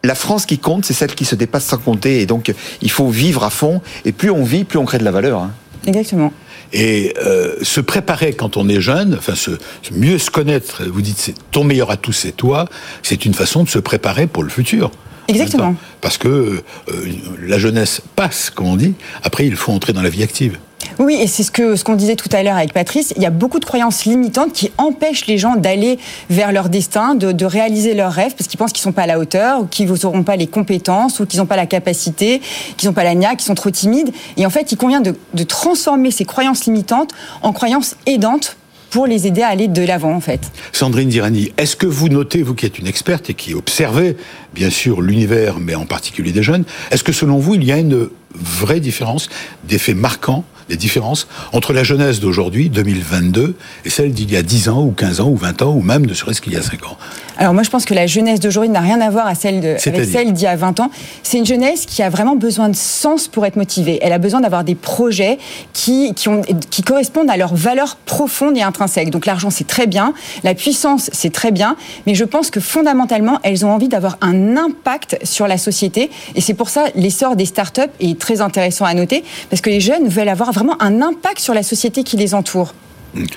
La 0.05 0.15
France 0.15 0.45
qui 0.45 0.57
compte, 0.59 0.83
c'est 0.83 0.93
celle 0.93 1.15
qui 1.15 1.23
se 1.23 1.33
dépasse 1.33 1.63
sans 1.63 1.77
compter. 1.77 2.19
Et 2.19 2.25
donc, 2.25 2.53
il 2.81 2.91
faut 2.91 3.07
vivre 3.07 3.45
à 3.45 3.49
fond. 3.49 3.79
Et 4.03 4.11
plus 4.11 4.29
on 4.29 4.43
vit, 4.43 4.65
plus 4.65 4.77
on 4.77 4.83
crée 4.83 4.97
de 4.97 5.05
la 5.05 5.11
valeur. 5.11 5.39
hein. 5.39 5.51
Exactement. 5.87 6.33
Et 6.73 7.13
euh, 7.23 7.55
se 7.61 7.79
préparer 7.81 8.33
quand 8.33 8.57
on 8.57 8.67
est 8.67 8.81
jeune, 8.81 9.15
enfin 9.17 9.35
se, 9.35 9.51
mieux 9.91 10.17
se 10.17 10.31
connaître, 10.31 10.83
vous 10.85 11.01
dites 11.01 11.17
c'est 11.19 11.35
ton 11.51 11.63
meilleur 11.63 11.91
atout 11.91 12.13
c'est 12.13 12.31
toi, 12.31 12.67
c'est 13.03 13.25
une 13.25 13.35
façon 13.35 13.63
de 13.63 13.69
se 13.69 13.79
préparer 13.79 14.25
pour 14.25 14.43
le 14.43 14.49
futur. 14.49 14.91
Exactement. 15.27 15.75
Parce 16.01 16.17
que 16.17 16.27
euh, 16.27 17.05
la 17.41 17.57
jeunesse 17.57 18.01
passe, 18.15 18.49
comme 18.49 18.67
on 18.67 18.75
dit, 18.75 18.95
après 19.23 19.45
il 19.45 19.55
faut 19.55 19.71
entrer 19.71 19.93
dans 19.93 20.01
la 20.01 20.09
vie 20.09 20.23
active. 20.23 20.57
Oui, 20.99 21.17
et 21.19 21.27
c'est 21.27 21.43
ce 21.43 21.51
que 21.51 21.75
ce 21.75 21.83
qu'on 21.83 21.95
disait 21.95 22.15
tout 22.15 22.29
à 22.31 22.43
l'heure 22.43 22.57
avec 22.57 22.73
Patrice. 22.73 23.13
Il 23.15 23.21
y 23.21 23.25
a 23.25 23.29
beaucoup 23.29 23.59
de 23.59 23.65
croyances 23.65 24.05
limitantes 24.05 24.53
qui 24.53 24.71
empêchent 24.77 25.27
les 25.27 25.37
gens 25.37 25.55
d'aller 25.55 25.99
vers 26.29 26.51
leur 26.51 26.69
destin, 26.69 27.15
de, 27.15 27.45
réaliser 27.45 27.93
leurs 27.93 28.11
rêves, 28.11 28.33
parce 28.37 28.47
qu'ils 28.47 28.57
pensent 28.57 28.71
qu'ils 28.71 28.83
sont 28.83 28.91
pas 28.91 29.03
à 29.03 29.07
la 29.07 29.19
hauteur, 29.19 29.61
ou 29.61 29.65
qu'ils 29.65 29.91
n'auront 29.91 30.23
pas 30.23 30.35
les 30.35 30.47
compétences, 30.47 31.19
ou 31.19 31.25
qu'ils 31.25 31.39
n'ont 31.39 31.45
pas 31.45 31.55
la 31.55 31.65
capacité, 31.65 32.41
qu'ils 32.77 32.87
n'ont 32.87 32.93
pas 32.93 33.03
la 33.03 33.15
niaque, 33.15 33.37
qu'ils 33.37 33.47
sont 33.47 33.55
trop 33.55 33.71
timides. 33.71 34.11
Et 34.37 34.45
en 34.45 34.49
fait, 34.49 34.71
il 34.71 34.77
convient 34.77 35.01
de, 35.01 35.15
de 35.33 35.43
transformer 35.43 36.11
ces 36.11 36.25
croyances 36.25 36.65
limitantes 36.65 37.11
en 37.41 37.51
croyances 37.51 37.95
aidantes 38.05 38.57
pour 38.93 39.07
les 39.07 39.25
aider 39.25 39.41
à 39.41 39.47
aller 39.47 39.67
de 39.67 39.81
l'avant, 39.81 40.13
en 40.13 40.19
fait. 40.19 40.51
Sandrine 40.71 41.09
Dirani, 41.09 41.51
est-ce 41.57 41.75
que 41.75 41.87
vous 41.87 42.09
notez, 42.09 42.43
vous 42.43 42.53
qui 42.53 42.67
êtes 42.67 42.77
une 42.77 42.85
experte 42.85 43.27
et 43.31 43.33
qui 43.33 43.55
observez 43.55 44.15
bien 44.53 44.69
sûr 44.69 45.01
l'univers, 45.01 45.57
mais 45.59 45.73
en 45.73 45.87
particulier 45.87 46.31
des 46.31 46.43
jeunes, 46.43 46.63
est-ce 46.91 47.03
que 47.03 47.11
selon 47.11 47.39
vous 47.39 47.55
il 47.55 47.63
y 47.63 47.71
a 47.71 47.77
une 47.79 48.09
vraie 48.35 48.79
différence, 48.79 49.29
des 49.63 49.77
faits 49.77 49.95
marquants, 49.95 50.43
des 50.69 50.77
différences 50.77 51.27
entre 51.51 51.73
la 51.73 51.83
jeunesse 51.83 52.19
d'aujourd'hui, 52.19 52.69
2022, 52.69 53.55
et 53.85 53.89
celle 53.89 54.11
d'il 54.11 54.31
y 54.31 54.37
a 54.37 54.43
10 54.43 54.69
ans, 54.69 54.83
ou 54.83 54.91
15 54.91 55.21
ans, 55.21 55.29
ou 55.29 55.35
20 55.35 55.61
ans, 55.61 55.73
ou 55.73 55.81
même 55.81 56.05
ne 56.05 56.13
serait-ce 56.13 56.41
qu'il 56.41 56.53
y 56.53 56.57
a 56.57 56.61
5 56.61 56.85
ans 56.85 56.97
Alors 57.37 57.53
moi, 57.53 57.63
je 57.63 57.69
pense 57.69 57.85
que 57.85 57.93
la 57.93 58.07
jeunesse 58.07 58.39
d'aujourd'hui 58.39 58.69
n'a 58.69 58.79
rien 58.79 59.01
à 59.01 59.09
voir 59.09 59.27
à 59.27 59.35
celle 59.35 59.61
de, 59.61 59.75
avec 59.87 60.05
celle 60.05 60.33
d'il 60.33 60.43
y 60.43 60.47
a 60.47 60.55
20 60.55 60.79
ans. 60.79 60.91
C'est 61.21 61.37
une 61.37 61.45
jeunesse 61.45 61.85
qui 61.85 62.01
a 62.01 62.09
vraiment 62.09 62.35
besoin 62.35 62.69
de 62.69 62.75
sens 62.75 63.27
pour 63.27 63.45
être 63.45 63.55
motivée. 63.55 63.99
Elle 64.01 64.13
a 64.13 64.19
besoin 64.19 64.41
d'avoir 64.41 64.63
des 64.63 64.75
projets 64.75 65.37
qui, 65.73 66.13
qui, 66.13 66.29
ont, 66.29 66.41
qui 66.69 66.81
correspondent 66.81 67.29
à 67.29 67.37
leurs 67.37 67.55
valeurs 67.55 67.97
profondes 68.05 68.57
et 68.57 68.61
intrinsèques. 68.61 69.09
Donc 69.09 69.25
l'argent, 69.25 69.49
c'est 69.49 69.67
très 69.67 69.87
bien. 69.87 70.13
La 70.43 70.55
puissance, 70.55 71.09
c'est 71.13 71.33
très 71.33 71.51
bien. 71.51 71.75
Mais 72.07 72.15
je 72.15 72.23
pense 72.23 72.49
que 72.49 72.59
fondamentalement, 72.59 73.39
elles 73.43 73.65
ont 73.65 73.71
envie 73.71 73.89
d'avoir 73.89 74.17
un 74.21 74.57
impact 74.57 75.17
sur 75.23 75.47
la 75.47 75.57
société. 75.57 76.09
Et 76.35 76.41
c'est 76.41 76.53
pour 76.53 76.69
ça 76.69 76.85
l'essor 76.95 77.35
des 77.35 77.45
startups 77.45 77.81
est 77.99 78.17
très 78.23 78.41
intéressant 78.41 78.85
à 78.85 78.93
noter. 78.93 79.23
Parce 79.49 79.61
que 79.61 79.69
les 79.69 79.81
jeunes 79.81 80.07
veulent 80.07 80.29
avoir 80.29 80.51
vraiment 80.51 80.81
un 80.81 81.01
impact 81.01 81.39
sur 81.39 81.53
la 81.53 81.63
société 81.63 82.03
qui 82.03 82.17
les 82.17 82.33
entoure. 82.33 82.73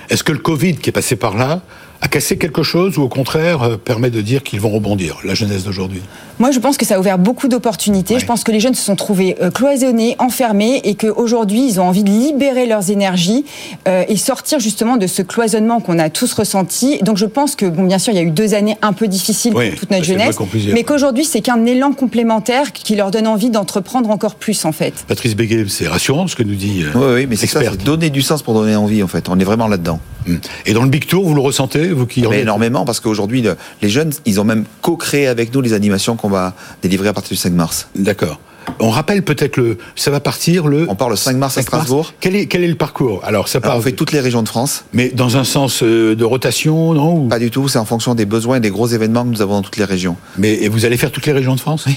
Est-ce 0.08 0.24
que 0.24 0.32
le 0.32 0.38
Covid 0.38 0.76
qui 0.76 0.88
est 0.90 0.92
passé 0.92 1.16
par 1.16 1.36
là 1.36 1.60
a 2.00 2.08
cassé 2.08 2.36
quelque 2.36 2.62
chose 2.62 2.98
ou 2.98 3.02
au 3.02 3.08
contraire 3.08 3.62
euh, 3.62 3.76
permet 3.76 4.10
de 4.10 4.20
dire 4.20 4.42
qu'ils 4.42 4.60
vont 4.60 4.70
rebondir, 4.70 5.18
la 5.24 5.34
jeunesse 5.34 5.64
d'aujourd'hui? 5.64 6.02
Moi, 6.38 6.50
je 6.50 6.58
pense 6.58 6.76
que 6.76 6.84
ça 6.84 6.96
a 6.96 6.98
ouvert 6.98 7.18
beaucoup 7.18 7.48
d'opportunités. 7.48 8.14
Ouais. 8.14 8.20
Je 8.20 8.26
pense 8.26 8.44
que 8.44 8.52
les 8.52 8.60
jeunes 8.60 8.74
se 8.74 8.84
sont 8.84 8.96
trouvés 8.96 9.36
euh, 9.40 9.50
cloisonnés, 9.50 10.16
enfermés, 10.18 10.80
et 10.84 10.94
qu'aujourd'hui, 10.94 11.66
ils 11.66 11.80
ont 11.80 11.84
envie 11.84 12.04
de 12.04 12.10
libérer 12.10 12.66
leurs 12.66 12.90
énergies 12.90 13.44
euh, 13.88 14.04
et 14.08 14.16
sortir 14.16 14.60
justement 14.60 14.98
de 14.98 15.06
ce 15.06 15.22
cloisonnement 15.22 15.80
qu'on 15.80 15.98
a 15.98 16.10
tous 16.10 16.32
ressenti. 16.34 16.98
Donc, 16.98 17.16
je 17.16 17.24
pense 17.24 17.56
que, 17.56 17.64
bon, 17.64 17.84
bien 17.84 17.98
sûr, 17.98 18.12
il 18.12 18.16
y 18.16 18.18
a 18.18 18.22
eu 18.22 18.30
deux 18.30 18.52
années 18.52 18.76
un 18.82 18.92
peu 18.92 19.08
difficiles 19.08 19.52
pour 19.52 19.62
toute 19.76 19.90
notre 19.90 20.04
jeunesse, 20.04 20.36
dire. 20.54 20.74
mais 20.74 20.84
qu'aujourd'hui, 20.84 21.24
c'est 21.24 21.40
qu'un 21.40 21.64
élan 21.64 21.92
complémentaire 21.92 22.72
qui 22.72 22.96
leur 22.96 23.10
donne 23.10 23.26
envie 23.26 23.50
d'entreprendre 23.50 24.10
encore 24.10 24.34
plus, 24.34 24.64
en 24.66 24.72
fait. 24.72 24.92
Patrice 25.08 25.34
Béguet, 25.36 25.64
c'est 25.68 25.88
rassurant 25.88 26.26
ce 26.26 26.36
que 26.36 26.42
nous 26.42 26.54
dit 26.54 26.84
euh, 26.84 26.90
Oui, 26.94 27.14
oui, 27.22 27.26
mais 27.28 27.36
c'est 27.36 27.46
ça, 27.46 27.60
donner 27.84 28.10
du 28.10 28.20
sens 28.20 28.42
pour 28.42 28.52
donner 28.52 28.76
envie, 28.76 29.02
en 29.02 29.08
fait. 29.08 29.28
On 29.30 29.38
est 29.38 29.44
vraiment 29.44 29.68
là-dedans. 29.68 30.00
Hum. 30.28 30.38
Et 30.66 30.72
dans 30.74 30.82
le 30.82 30.88
Big 30.88 31.06
Tour, 31.06 31.24
vous 31.24 31.34
le 31.34 31.40
ressentez, 31.40 31.85
vous 31.92 32.06
qui 32.06 32.26
en 32.26 32.30
Mais 32.30 32.36
êtes- 32.36 32.42
énormément, 32.42 32.84
parce 32.84 33.00
qu'aujourd'hui, 33.00 33.42
le- 33.42 33.56
les 33.82 33.88
jeunes, 33.88 34.12
ils 34.24 34.40
ont 34.40 34.44
même 34.44 34.64
co-créé 34.82 35.26
avec 35.26 35.52
nous 35.54 35.60
les 35.60 35.72
animations 35.72 36.16
qu'on 36.16 36.28
va 36.28 36.54
délivrer 36.82 37.08
à 37.08 37.12
partir 37.12 37.30
du 37.30 37.36
5 37.36 37.52
mars. 37.52 37.88
D'accord. 37.94 38.40
On 38.80 38.90
rappelle 38.90 39.22
peut-être 39.22 39.56
le. 39.58 39.78
Ça 39.94 40.10
va 40.10 40.18
partir 40.18 40.66
le. 40.66 40.86
On 40.90 40.96
part 40.96 41.08
le 41.08 41.14
5 41.16 41.36
mars 41.36 41.56
à 41.56 41.62
Strasbourg. 41.62 42.12
Quel 42.20 42.34
est, 42.34 42.46
quel 42.46 42.64
est 42.64 42.68
le 42.68 42.74
parcours? 42.74 43.20
Alors, 43.24 43.46
ça 43.46 43.60
part. 43.60 43.70
Alors, 43.70 43.80
on 43.80 43.84
fait 43.84 43.92
toutes 43.92 44.10
les 44.10 44.18
régions 44.20 44.42
de 44.42 44.48
France. 44.48 44.84
Mais 44.92 45.08
dans 45.10 45.36
un 45.36 45.44
sens 45.44 45.84
euh, 45.84 46.16
de 46.16 46.24
rotation, 46.24 46.92
non 46.92 47.28
Pas 47.28 47.38
du 47.38 47.50
tout, 47.50 47.68
c'est 47.68 47.78
en 47.78 47.84
fonction 47.84 48.16
des 48.16 48.26
besoins 48.26 48.56
et 48.56 48.60
des 48.60 48.70
gros 48.70 48.88
événements 48.88 49.22
que 49.22 49.28
nous 49.28 49.40
avons 49.40 49.54
dans 49.54 49.62
toutes 49.62 49.76
les 49.76 49.84
régions. 49.84 50.16
Mais 50.36 50.54
et 50.54 50.68
vous 50.68 50.84
allez 50.84 50.96
faire 50.96 51.12
toutes 51.12 51.26
les 51.26 51.32
régions 51.32 51.54
de 51.54 51.60
France? 51.60 51.84
Oui. 51.86 51.96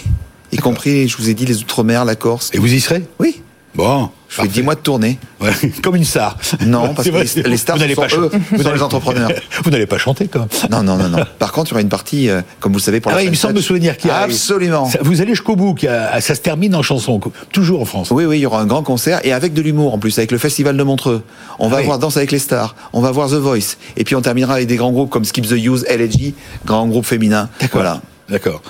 Y 0.52 0.58
compris, 0.58 1.08
je 1.08 1.18
vous 1.18 1.28
ai 1.30 1.34
dit, 1.34 1.46
les 1.48 1.60
Outre-mer, 1.62 2.06
la 2.06 2.16
Corse. 2.16 2.52
Et 2.54 2.60
vous 2.60 2.72
y 2.72 2.80
serez? 2.80 3.04
Oui. 3.20 3.42
Bon. 3.76 4.10
Je 4.30 4.42
fais 4.42 4.48
10 4.48 4.62
mois 4.62 4.76
de 4.76 4.80
tournée. 4.80 5.18
Ouais, 5.42 5.50
comme 5.84 5.96
une 5.96 6.06
star. 6.06 6.38
Non, 6.66 6.94
parce 6.94 7.10
que 7.10 7.16
les- 7.42 7.50
les 7.50 7.58
stars, 7.58 7.76
vous 7.78 7.82
n'allez 7.82 7.96
pas 7.96 8.08
eux, 8.16 8.30
ce 8.56 8.62
sont 8.64 8.72
les 8.72 8.82
entrepreneurs. 8.84 9.32
Vous 9.64 9.72
n'allez 9.72 9.88
pas 9.88 9.98
chanter, 9.98 10.28
quand 10.28 10.40
même. 10.40 10.48
Non, 10.72 10.84
non, 10.84 10.98
non, 10.98 11.10
non. 11.10 11.26
Par 11.40 11.52
contre, 11.52 11.70
il 11.70 11.72
y 11.72 11.74
aura 11.74 11.82
une 11.82 11.90
partie, 11.90 12.30
euh, 12.30 12.42
comme 12.60 12.72
vous 12.72 12.78
le 12.78 12.84
savez, 12.84 13.00
pour 13.02 13.12
Ah 13.12 13.16
la 13.16 13.22
ouais, 13.22 13.26
il 13.26 13.32
me 13.32 13.36
semble 13.36 13.56
me 13.56 13.62
souvenir 13.62 13.98
qu'il 13.98 14.10
y 14.10 14.12
a. 14.14 14.18
Absolument. 14.20 14.88
Ça- 14.90 15.00
vous 15.02 15.20
allez 15.22 15.32
jusqu'au 15.32 15.56
bout, 15.56 15.74
qu'il 15.74 15.90
y 15.90 15.92
a- 15.92 16.22
ça 16.22 16.36
se 16.36 16.42
termine 16.42 16.76
en 16.76 16.84
chanson, 16.84 17.20
toujours 17.52 17.82
en 17.82 17.86
France. 17.86 18.12
Oui, 18.12 18.26
oui, 18.26 18.38
il 18.38 18.42
y 18.42 18.46
aura 18.46 18.62
un 18.62 18.66
grand 18.68 18.84
concert 18.84 19.20
et 19.26 19.34
avec 19.34 19.54
de 19.54 19.62
l'humour 19.62 19.94
en 19.94 20.00
plus, 20.00 20.18
avec 20.20 20.32
le 20.32 20.38
Festival 20.38 20.78
de 20.78 20.84
Montreux. 20.84 21.24
On 21.58 21.68
va 21.68 21.78
Ah 21.78 21.80
oui. 21.80 21.86
voir 21.88 22.00
Danse 22.00 22.16
avec 22.18 22.32
les 22.32 22.40
stars, 22.40 22.76
on 22.94 23.02
va 23.02 23.12
voir 23.12 23.30
The 23.30 23.34
Voice, 23.34 23.76
et 23.98 24.04
puis 24.04 24.16
on 24.16 24.22
terminera 24.22 24.54
avec 24.54 24.68
des 24.68 24.76
grands 24.78 24.92
groupes 24.92 25.10
comme 25.10 25.26
Skip 25.26 25.48
the 25.48 25.52
Use, 25.54 25.86
LG, 25.90 26.34
grand 26.66 26.88
groupe 26.88 27.06
féminin. 27.06 27.50
Voilà. 27.74 28.02
D'accord. 28.30 28.62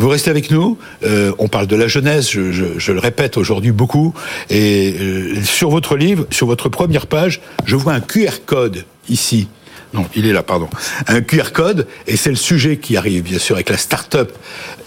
Vous 0.00 0.08
restez 0.08 0.30
avec 0.30 0.50
nous. 0.50 0.78
Euh, 1.04 1.32
on 1.38 1.48
parle 1.48 1.66
de 1.66 1.76
la 1.76 1.86
jeunesse, 1.86 2.30
je, 2.30 2.92
le 2.92 2.98
répète 2.98 3.36
aujourd'hui 3.36 3.70
beaucoup. 3.70 4.14
Et 4.48 4.96
euh, 4.98 5.44
sur 5.44 5.68
votre 5.68 5.94
livre, 5.94 6.26
sur 6.30 6.46
votre 6.46 6.70
première 6.70 7.06
page, 7.06 7.42
je 7.66 7.76
vois 7.76 7.92
un 7.92 8.00
QR 8.00 8.40
code 8.46 8.86
ici. 9.10 9.48
Non, 9.92 10.06
il 10.16 10.26
est 10.26 10.32
là, 10.32 10.42
pardon. 10.42 10.70
Un 11.06 11.20
QR 11.20 11.52
code, 11.52 11.86
et 12.06 12.16
c'est 12.16 12.30
le 12.30 12.36
sujet 12.36 12.78
qui 12.78 12.96
arrive, 12.96 13.24
bien 13.24 13.38
sûr, 13.38 13.56
avec 13.56 13.68
la 13.68 13.76
start-up 13.76 14.32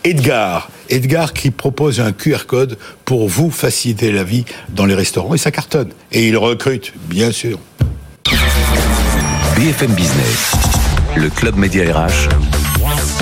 Edgar. 0.04 0.72
Edgar 0.90 1.34
qui 1.34 1.52
propose 1.52 2.00
un 2.00 2.12
QR 2.12 2.48
code 2.48 2.80
pour 3.06 3.28
vous 3.28 3.52
faciliter 3.52 4.12
la 4.12 4.24
vie 4.24 4.46
dans 4.70 4.88
les 4.88 4.96
restaurants, 4.96 5.36
et 5.36 5.38
ça 5.38 5.52
cartonne. 5.52 5.90
Et 6.12 6.28
il 6.28 6.38
recrute, 6.38 6.92
bien 7.08 7.32
sûr. 7.32 7.60
BFM 9.58 9.92
Business, 9.92 10.54
le 11.16 11.30
club 11.30 11.56
Média 11.56 11.84
RH, 11.94 12.30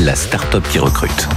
la 0.04 0.16
start-up 0.16 0.64
qui 0.72 0.80
recrute. 0.80 1.28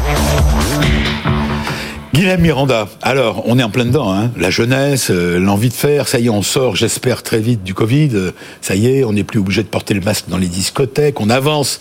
Guilhem 2.14 2.40
Miranda, 2.40 2.88
alors 3.02 3.42
on 3.46 3.58
est 3.58 3.62
en 3.62 3.68
plein 3.68 3.84
dedans, 3.84 4.10
hein. 4.10 4.30
la 4.38 4.48
jeunesse, 4.48 5.10
euh, 5.10 5.38
l'envie 5.38 5.68
de 5.68 5.74
faire, 5.74 6.08
ça 6.08 6.18
y 6.18 6.26
est, 6.26 6.30
on 6.30 6.42
sort, 6.42 6.74
j'espère, 6.74 7.22
très 7.22 7.40
vite 7.40 7.62
du 7.62 7.74
Covid, 7.74 8.10
euh, 8.14 8.30
ça 8.62 8.74
y 8.74 8.86
est, 8.86 9.04
on 9.04 9.12
n'est 9.12 9.24
plus 9.24 9.40
obligé 9.40 9.62
de 9.62 9.68
porter 9.68 9.92
le 9.92 10.00
masque 10.00 10.26
dans 10.28 10.38
les 10.38 10.46
discothèques, 10.46 11.20
on 11.20 11.28
avance, 11.28 11.80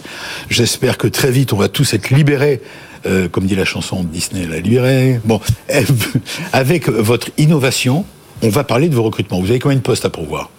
j'espère 0.49 0.97
que 0.97 1.07
très 1.07 1.31
vite 1.31 1.53
on 1.53 1.57
va 1.57 1.69
tous 1.69 1.93
être 1.93 2.09
libérés, 2.09 2.61
euh, 3.05 3.29
comme 3.29 3.45
dit 3.45 3.55
la 3.55 3.65
chanson 3.65 4.03
de 4.03 4.09
Disney, 4.09 4.45
la 4.45 4.59
libérée. 4.59 5.21
Bon, 5.23 5.39
avec 6.53 6.89
votre 6.89 7.29
innovation, 7.37 8.03
on 8.41 8.49
va 8.49 8.65
parler 8.65 8.89
de 8.89 8.95
vos 8.95 9.03
recrutements. 9.03 9.39
Vous 9.39 9.51
avez 9.51 9.59
combien 9.59 9.77
de 9.77 9.83
postes 9.83 10.05
à 10.05 10.09
pourvoir? 10.09 10.49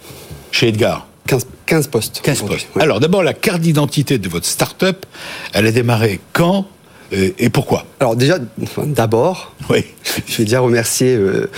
Chez 0.51 0.69
Edgar 0.69 1.05
15, 1.27 1.47
15 1.65 1.87
postes. 1.87 2.21
15 2.23 2.37
aujourd'hui. 2.37 2.55
postes. 2.65 2.75
Ouais. 2.75 2.83
Alors 2.83 2.99
d'abord, 2.99 3.23
la 3.23 3.33
carte 3.33 3.61
d'identité 3.61 4.17
de 4.17 4.29
votre 4.29 4.45
start-up, 4.45 5.05
elle 5.53 5.65
a 5.65 5.71
démarré 5.71 6.19
quand 6.33 6.67
et 7.11 7.49
pourquoi? 7.49 7.85
Alors 7.99 8.15
déjà, 8.15 8.39
d'abord, 8.87 9.53
Oui. 9.69 9.85
je 10.27 10.37
vais 10.37 10.43
déjà 10.43 10.59
remercier 10.59 11.15
euh, 11.15 11.49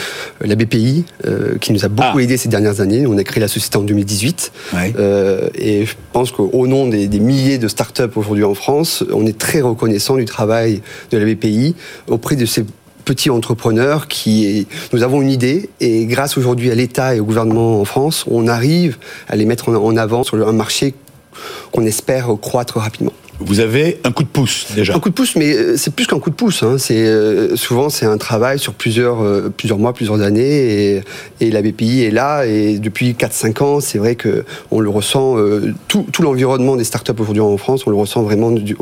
la 0.42 0.56
BPI 0.56 1.06
euh, 1.26 1.58
qui 1.58 1.72
nous 1.72 1.86
a 1.86 1.88
beaucoup 1.88 2.18
Ah. 2.18 2.22
aidé 2.22 2.36
ces 2.36 2.50
dernières 2.50 2.82
années. 2.82 3.08
On 3.08 3.18
a 3.18 3.24
créé 3.24 3.40
la 3.40 3.48
société 3.48 3.78
en 3.78 3.82
2018 3.84 4.52
Ouais. 4.74 4.94
Euh, 5.00 5.48
et 5.56 5.86
je 5.86 5.96
pense 6.12 6.32
qu'au 6.32 6.68
nom 6.68 6.88
des, 6.88 7.08
des 7.08 7.20
milliers 7.22 7.58
de 7.60 7.70
startups 7.70 8.04
aujourd'hui 8.18 8.44
en 8.44 8.54
France, 8.56 9.06
on 9.14 9.26
est 9.26 9.38
très 9.38 9.62
reconnaissant 9.62 10.18
du 10.18 10.26
travail 10.26 10.82
de 11.12 11.18
la 11.18 11.26
BPI 11.26 11.76
auprès 12.08 12.36
de 12.36 12.46
ces 12.46 12.66
petits 13.08 13.30
entrepreneurs 13.30 14.10
qui 14.10 14.68
nous 14.92 15.02
avons 15.02 15.22
une 15.22 15.30
idée 15.30 15.70
et 15.80 16.06
grâce 16.06 16.38
aujourd'hui 16.38 16.70
à 16.72 16.76
l'État 16.76 17.16
et 17.16 17.22
au 17.22 17.26
gouvernement 17.26 17.80
en 17.80 17.86
France, 17.86 18.26
on 18.28 18.48
arrive 18.48 18.98
à 19.30 19.38
les 19.38 19.46
mettre 19.46 19.70
en, 19.70 19.76
en 19.76 19.96
avant 19.96 20.24
sur 20.24 20.46
un 20.46 20.52
marché 20.52 20.94
qu'on 21.72 21.86
espère 21.86 22.28
croître 22.42 22.78
rapidement. 22.78 23.14
Vous 23.40 23.60
avez 23.60 24.00
un 24.04 24.12
coup 24.12 24.24
de 24.24 24.28
pouce 24.28 24.68
déjà. 24.76 24.96
Un 24.96 25.00
coup 25.00 25.10
de 25.10 25.14
pouce, 25.14 25.36
mais 25.36 25.54
euh, 25.56 25.78
c'est 25.78 25.94
plus 25.94 26.08
qu'un 26.08 26.20
coup 26.20 26.30
de 26.32 26.36
pouce. 26.36 26.64
Hein. 26.64 26.78
C'est 26.80 27.06
euh, 27.06 27.56
souvent 27.56 27.90
c'est 27.90 28.06
un 28.06 28.18
travail 28.18 28.58
sur 28.58 28.74
plusieurs 28.74 29.22
euh, 29.24 29.54
plusieurs 29.56 29.78
mois, 29.78 29.94
plusieurs 29.94 30.22
années, 30.22 30.96
et, 30.98 31.02
et 31.40 31.52
la 31.52 31.62
BPI 31.62 32.04
est 32.04 32.12
là. 32.12 32.46
Et 32.48 32.80
depuis 32.80 33.12
4-5 33.14 33.64
ans, 33.64 33.80
c'est 33.80 34.00
vrai 34.00 34.16
que 34.16 34.44
on 34.72 34.80
le 34.80 34.90
ressent. 34.90 35.38
euh, 35.38 35.74
tout 35.88 36.06
tout 36.12 36.22
l'environnement 36.24 36.76
des 36.76 36.84
startups 36.84 37.12
aujourd'hui 37.20 37.42
en 37.42 37.56
France, 37.58 37.84
on 37.86 37.92
le 37.92 37.96
ressent 37.96 38.24
vraiment 38.24 38.52
du- 38.52 38.76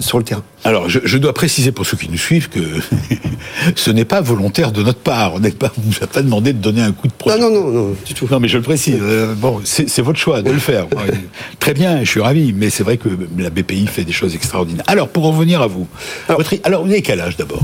sur 0.00 0.18
le 0.18 0.24
terrain. 0.24 0.42
Alors, 0.64 0.88
je, 0.88 1.00
je 1.04 1.18
dois 1.18 1.32
préciser 1.34 1.72
pour 1.72 1.86
ceux 1.86 1.96
qui 1.96 2.08
nous 2.10 2.18
suivent 2.18 2.48
que 2.48 2.60
ce 3.74 3.90
n'est 3.90 4.04
pas 4.04 4.20
volontaire 4.20 4.72
de 4.72 4.82
notre 4.82 4.98
part. 5.00 5.34
On 5.34 5.40
n'est 5.40 5.50
pas, 5.50 5.72
on 5.78 5.80
vous 5.90 6.02
a 6.02 6.06
pas 6.06 6.22
demandé 6.22 6.52
de 6.52 6.58
donner 6.58 6.82
un 6.82 6.92
coup 6.92 7.06
de 7.08 7.12
projet. 7.12 7.38
Non, 7.38 7.50
non, 7.50 7.64
non, 7.64 7.70
non, 7.88 7.96
du 8.06 8.14
tout. 8.14 8.26
Non, 8.30 8.40
mais 8.40 8.48
je 8.48 8.58
le 8.58 8.62
précise. 8.62 8.98
Bon, 9.38 9.60
c'est 9.64 10.00
votre 10.02 10.18
choix 10.18 10.42
de 10.42 10.50
le 10.50 10.58
faire. 10.58 10.86
Très 11.60 11.74
bien, 11.74 12.00
je 12.04 12.10
suis 12.10 12.20
ravi. 12.20 12.52
Mais 12.56 12.70
c'est 12.70 12.82
vrai 12.82 12.96
que 12.96 13.08
la 13.38 13.50
BPI 13.50 13.86
fait 13.94 14.04
des 14.04 14.12
choses 14.12 14.34
extraordinaires. 14.34 14.84
Alors, 14.88 15.08
pour 15.08 15.26
en 15.26 15.32
venir 15.32 15.62
à 15.62 15.66
vous. 15.66 15.86
Alors- 16.28 16.40
Votre- 16.40 16.54
alors 16.64 16.84
vous 16.84 16.90
avez 16.90 17.02
quel 17.02 17.20
âge 17.20 17.36
d'abord? 17.36 17.62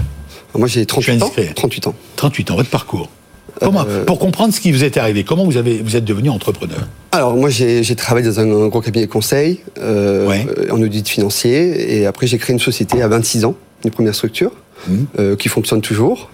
Moi, 0.57 0.67
j'ai 0.69 0.87
38 0.87 1.23
ans. 1.23 1.27
indiscret. 1.27 1.53
38 1.55 1.87
ans. 1.89 1.95
38 2.17 2.51
ans, 2.51 2.57
votre 2.57 2.71
parcours. 2.71 3.09
Comment, 3.61 3.85
Euh, 3.87 4.05
Pour 4.05 4.19
comprendre 4.19 4.55
ce 4.55 4.61
qui 4.61 4.73
vous 4.73 4.85
est 4.85 4.97
arrivé, 4.97 5.23
comment 5.25 5.45
vous, 5.45 5.57
avez, 5.57 5.79
vous 5.83 5.95
êtes 5.97 6.05
devenu 6.05 6.31
entrepreneur? 6.31 6.79
Alors 7.13 7.35
moi 7.37 7.51
j'ai 7.51 7.83
travaillé 7.97 8.27
dans 8.27 8.39
un, 8.41 8.49
un 8.51 8.69
gros 8.69 8.81
cabinet 8.81 9.07
de 9.07 9.11
conseil 9.11 9.61
euh, 9.79 10.27
Ouais. 10.29 10.47
euh, 10.57 10.73
en 10.73 10.81
audit 10.81 11.07
financier 11.09 11.99
et 11.99 12.07
après 12.07 12.27
j'ai 12.29 12.39
créé 12.39 12.55
une 12.55 12.61
société 12.61 13.03
à 13.03 13.09
26 13.09 13.45
ans, 13.45 13.57
une 13.85 13.91
première 13.91 14.15
structure 14.15 14.53
euh, 15.19 15.35
qui 15.37 15.49
fonctionne 15.49 15.83
toujours 15.83 16.31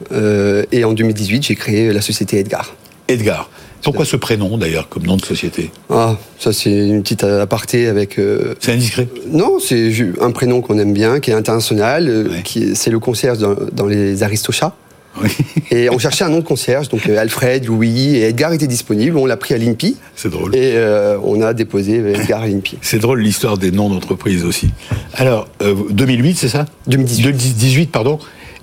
et 0.71 0.85
en 0.85 0.93
2018 0.93 1.43
j'ai 1.47 1.57
créé 1.57 1.93
la 1.93 2.03
société 2.03 2.39
Edgar. 2.39 2.75
Edgar. 3.09 3.49
Pourquoi 3.83 4.05
ce 4.05 4.17
prénom 4.17 4.59
d'ailleurs 4.59 4.89
comme 4.89 5.05
nom 5.07 5.17
de 5.17 5.25
société 5.25 5.71
Ah 5.91 6.17
ça 6.39 6.53
c'est 6.53 6.71
une 6.71 7.03
petite 7.03 7.25
aparté 7.25 7.87
avec 7.89 8.19
euh, 8.19 8.55
C'est 8.61 8.73
indiscret 8.73 9.09
non 9.31 9.59
c'est 9.61 9.93
un 10.21 10.31
prénom 10.33 10.61
qu'on 10.61 10.79
aime 10.79 10.93
bien 10.93 11.21
qui 11.21 11.31
est 11.31 11.35
international 11.35 12.09
euh, 12.09 12.29
Ouais. 12.29 12.43
qui 12.43 12.62
est- 12.65 12.75
c'est 12.75 12.91
le 12.91 12.99
concierge 12.99 13.39
dans, 13.39 13.55
dans 13.73 13.87
les 13.87 14.23
Aristochats 14.23 14.75
Oui, 15.23 15.31
et 15.71 15.89
on 15.89 15.99
cherchait 15.99 16.25
un 16.25 16.29
nom 16.29 16.39
de 16.41 16.45
concierge 16.45 16.89
donc 16.89 17.09
euh, 17.09 17.17
Alfred 17.19 17.65
Louis 17.67 18.17
et 18.17 18.23
Edgar 18.29 18.53
était 18.53 18.67
disponible 18.67 19.17
on 19.17 19.25
l'a 19.27 19.37
pris 19.37 19.55
à 19.55 19.59
l'INPI 19.59 19.97
c'est 20.17 20.31
drôle. 20.31 20.55
et 20.55 20.73
euh, 20.75 21.17
on 21.23 21.41
a 21.43 21.55
déposé 21.55 21.97
Edgar 21.99 22.43
à 22.43 22.49
l'INPI. 22.49 22.79
C'est 22.83 22.99
drôle 22.99 23.21
l'histoire 23.21 23.57
des 23.57 23.71
noms 23.71 23.89
d'entreprise 23.89 24.45
aussi. 24.45 24.71
Alors, 25.15 25.47
euh, 25.62 25.75
2008, 25.91 26.37
c'est 26.37 26.49
ça 26.49 26.67
2018. 26.89 27.23
2018, 27.23 27.87
pardon. 27.93 28.19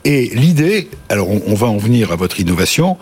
Et 0.06 0.30
l'idée, 0.36 0.90
alors 1.10 1.30
on, 1.30 1.42
on 1.48 1.54
va 1.56 1.68
en 1.68 1.78
venir 1.78 2.12
à 2.12 2.16
votre 2.18 2.40
innovation, 2.40 2.98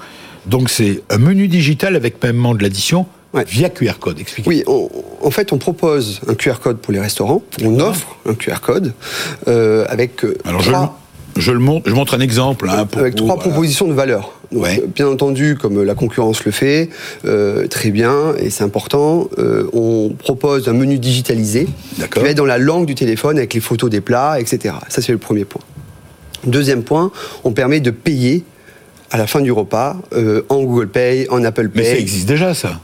donc 0.46 0.70
c'est 0.70 1.02
un 1.10 1.18
menu 1.18 1.48
digital 1.48 1.96
avec 1.96 2.20
paiement 2.20 2.54
de 2.56 2.64
l'addition 2.64 3.06
Ouais. 3.34 3.46
via 3.48 3.70
QR 3.70 3.94
code. 4.00 4.20
Expliquez. 4.20 4.50
Oui, 4.50 4.64
on- 4.68 4.90
en 5.24 5.32
fait, 5.32 5.54
on 5.54 5.58
propose 5.58 6.20
un 6.28 6.34
QR 6.36 6.56
code 6.62 6.80
pour 6.80 6.92
les 6.92 7.00
restaurants. 7.00 7.42
On 7.64 7.80
offre 7.80 8.18
un 8.28 8.34
QR 8.34 8.60
code 8.62 8.94
euh, 9.48 9.86
avec 9.88 10.26
euh, 10.26 10.38
Alors 10.44 10.60
je, 10.62 10.70
trois, 10.70 11.00
le- 11.38 11.42
je 11.42 11.52
le 11.54 11.60
montre, 11.60 11.90
je 11.90 11.96
montre 11.96 12.14
un 12.14 12.20
exemple. 12.20 12.68
hein, 12.70 12.86
pour 12.86 13.00
avec 13.00 13.14
vous, 13.14 13.20
trois 13.26 13.36
voilà. 13.36 13.50
propositions 13.52 13.88
de 13.88 13.94
valeur. 13.94 14.34
Donc, 14.52 14.64
Ouais. 14.64 14.84
Bien 14.94 15.08
entendu, 15.08 15.56
comme 15.56 15.82
la 15.82 15.96
concurrence 15.96 16.44
le 16.44 16.52
fait, 16.52 16.90
euh, 17.24 17.68
très 17.68 17.90
bien, 17.92 18.34
et 18.38 18.50
c'est 18.50 18.66
important, 18.66 19.30
euh, 19.40 19.64
on 19.72 20.10
propose 20.10 20.68
un 20.68 20.74
menu 20.74 20.98
digitalisé 21.00 21.70
qui 22.14 22.20
va 22.20 22.28
être 22.32 22.36
dans 22.38 22.44
la 22.46 22.58
langue 22.58 22.86
du 22.86 22.96
téléphone 22.96 23.38
avec 23.38 23.54
les 23.54 23.62
photos 23.62 23.90
des 23.90 24.02
plats, 24.02 24.42
etc. 24.42 24.76
Ça, 24.90 25.02
c'est 25.02 25.14
le 25.14 25.18
premier 25.20 25.46
point. 25.46 25.62
Deuxième 26.46 26.84
point, 26.84 27.12
on 27.46 27.54
permet 27.54 27.80
de 27.80 27.92
payer 27.92 28.44
à 29.12 29.18
la 29.18 29.28
fin 29.28 29.42
du 29.42 29.52
repas 29.52 29.98
euh, 30.14 30.44
en 30.50 30.64
Google 30.64 30.88
Pay, 30.88 31.28
en 31.30 31.44
Apple 31.44 31.70
Pay. 31.70 31.82
Mais 31.84 31.90
ça 31.92 31.98
existe 31.98 32.28
déjà, 32.28 32.54
ça. 32.54 32.80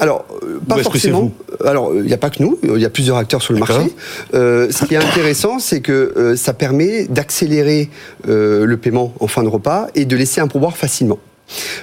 Alors, 0.00 0.24
euh, 0.42 0.58
pas 0.68 0.78
forcément. 0.82 1.30
Alors, 1.64 1.92
il 1.94 2.02
n'y 2.02 2.12
a 2.12 2.16
pas 2.16 2.30
que 2.30 2.42
nous, 2.42 2.58
il 2.62 2.80
y 2.80 2.84
a 2.84 2.90
plusieurs 2.90 3.16
acteurs 3.16 3.42
sur 3.42 3.52
le 3.52 3.60
marché. 3.60 3.92
Euh, 4.34 4.68
ce 4.70 4.84
qui 4.86 4.94
est 4.94 4.98
intéressant, 4.98 5.58
c'est 5.58 5.80
que 5.80 6.12
euh, 6.16 6.36
ça 6.36 6.52
permet 6.52 7.04
d'accélérer 7.04 7.90
euh, 8.28 8.64
le 8.64 8.76
paiement 8.76 9.14
en 9.20 9.26
fin 9.26 9.42
de 9.42 9.48
repas 9.48 9.86
et 9.94 10.04
de 10.04 10.16
laisser 10.16 10.40
un 10.40 10.48
pourboire 10.48 10.76
facilement. 10.76 11.18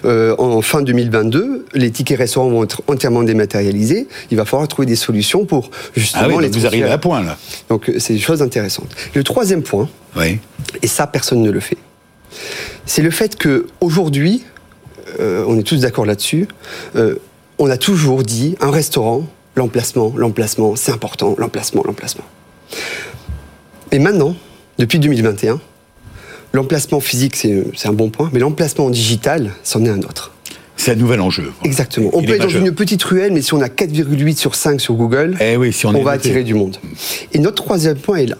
Euh, 0.06 0.36
en 0.40 0.62
fin 0.64 0.82
2022, 0.82 1.68
les 1.76 1.92
tickets 1.92 2.18
restaurants 2.18 2.50
vont 2.50 2.64
être 2.64 2.82
entièrement 2.88 3.22
dématérialisés. 3.24 4.08
Il 4.32 4.38
va 4.38 4.44
falloir 4.46 4.68
trouver 4.68 4.88
des 4.88 4.96
solutions 4.96 5.46
pour 5.46 5.70
justement 5.96 6.24
Ah 6.26 6.36
oui, 6.36 6.44
les 6.44 6.50
vous 6.50 6.66
arrivez 6.66 6.90
à 6.90 6.98
point, 6.98 7.22
là. 7.24 7.38
Donc, 7.70 7.88
euh, 7.88 7.94
c'est 8.00 8.14
des 8.14 8.20
choses 8.20 8.42
intéressantes. 8.42 8.90
Le 9.14 9.24
troisième 9.24 9.62
point, 9.62 9.88
Oui. 10.18 10.40
et 10.82 10.88
ça 10.88 11.06
personne 11.08 11.44
ne 11.44 11.52
le 11.52 11.60
fait. 11.60 11.78
C'est 12.86 13.02
le 13.02 13.12
fait 13.12 13.36
que 13.36 13.68
aujourd'hui, 13.80 14.44
euh, 15.20 15.44
on 15.48 15.58
est 15.58 15.64
tous 15.64 15.82
d'accord 15.82 16.06
là-dessus, 16.06 16.48
euh, 16.96 17.16
on 17.60 17.70
a 17.70 17.78
toujours 17.78 18.24
dit 18.24 18.56
un 18.60 18.72
restaurant, 18.72 19.26
l'emplacement, 19.56 20.14
l'emplacement, 20.16 20.76
c'est 20.76 20.92
important, 20.92 21.36
l'emplacement, 21.38 21.84
l'emplacement. 21.86 22.24
Et 23.92 24.00
maintenant, 24.00 24.36
depuis 24.78 25.00
2021, 25.00 25.60
l'emplacement 26.54 27.00
physique 27.00 27.36
c'est 27.36 27.88
un 27.88 27.94
bon 27.94 28.10
point, 28.10 28.30
mais 28.34 28.40
l'emplacement 28.40 28.90
digital, 28.90 29.52
c'en 29.64 29.86
est 29.86 29.90
un 29.90 30.00
autre. 30.00 30.32
C'est 30.78 30.94
un 30.94 30.96
nouvel 30.96 31.22
enjeu. 31.22 31.52
Exactement. 31.64 32.10
On 32.14 32.22
Il 32.22 32.28
peut 32.28 32.34
être 32.34 32.42
dans 32.42 32.50
une 32.50 32.72
petite 32.74 33.04
ruelle, 33.04 33.32
mais 33.34 33.44
si 33.44 33.54
on 33.54 33.62
a 33.62 33.68
4,8 33.68 34.36
sur 34.36 34.56
5 34.56 34.82
sur 34.82 34.96
Google, 34.96 35.38
Eh 35.40 35.56
oui, 35.56 35.72
si 35.72 35.86
on, 35.86 35.92
va 35.92 36.00
noté. 36.00 36.10
attirer 36.10 36.44
du 36.44 36.56
monde. 36.56 36.78
Et 37.34 37.38
notre 37.38 37.64
troisième 37.64 37.98
point 37.98 38.18
est 38.18 38.26
là. 38.26 38.38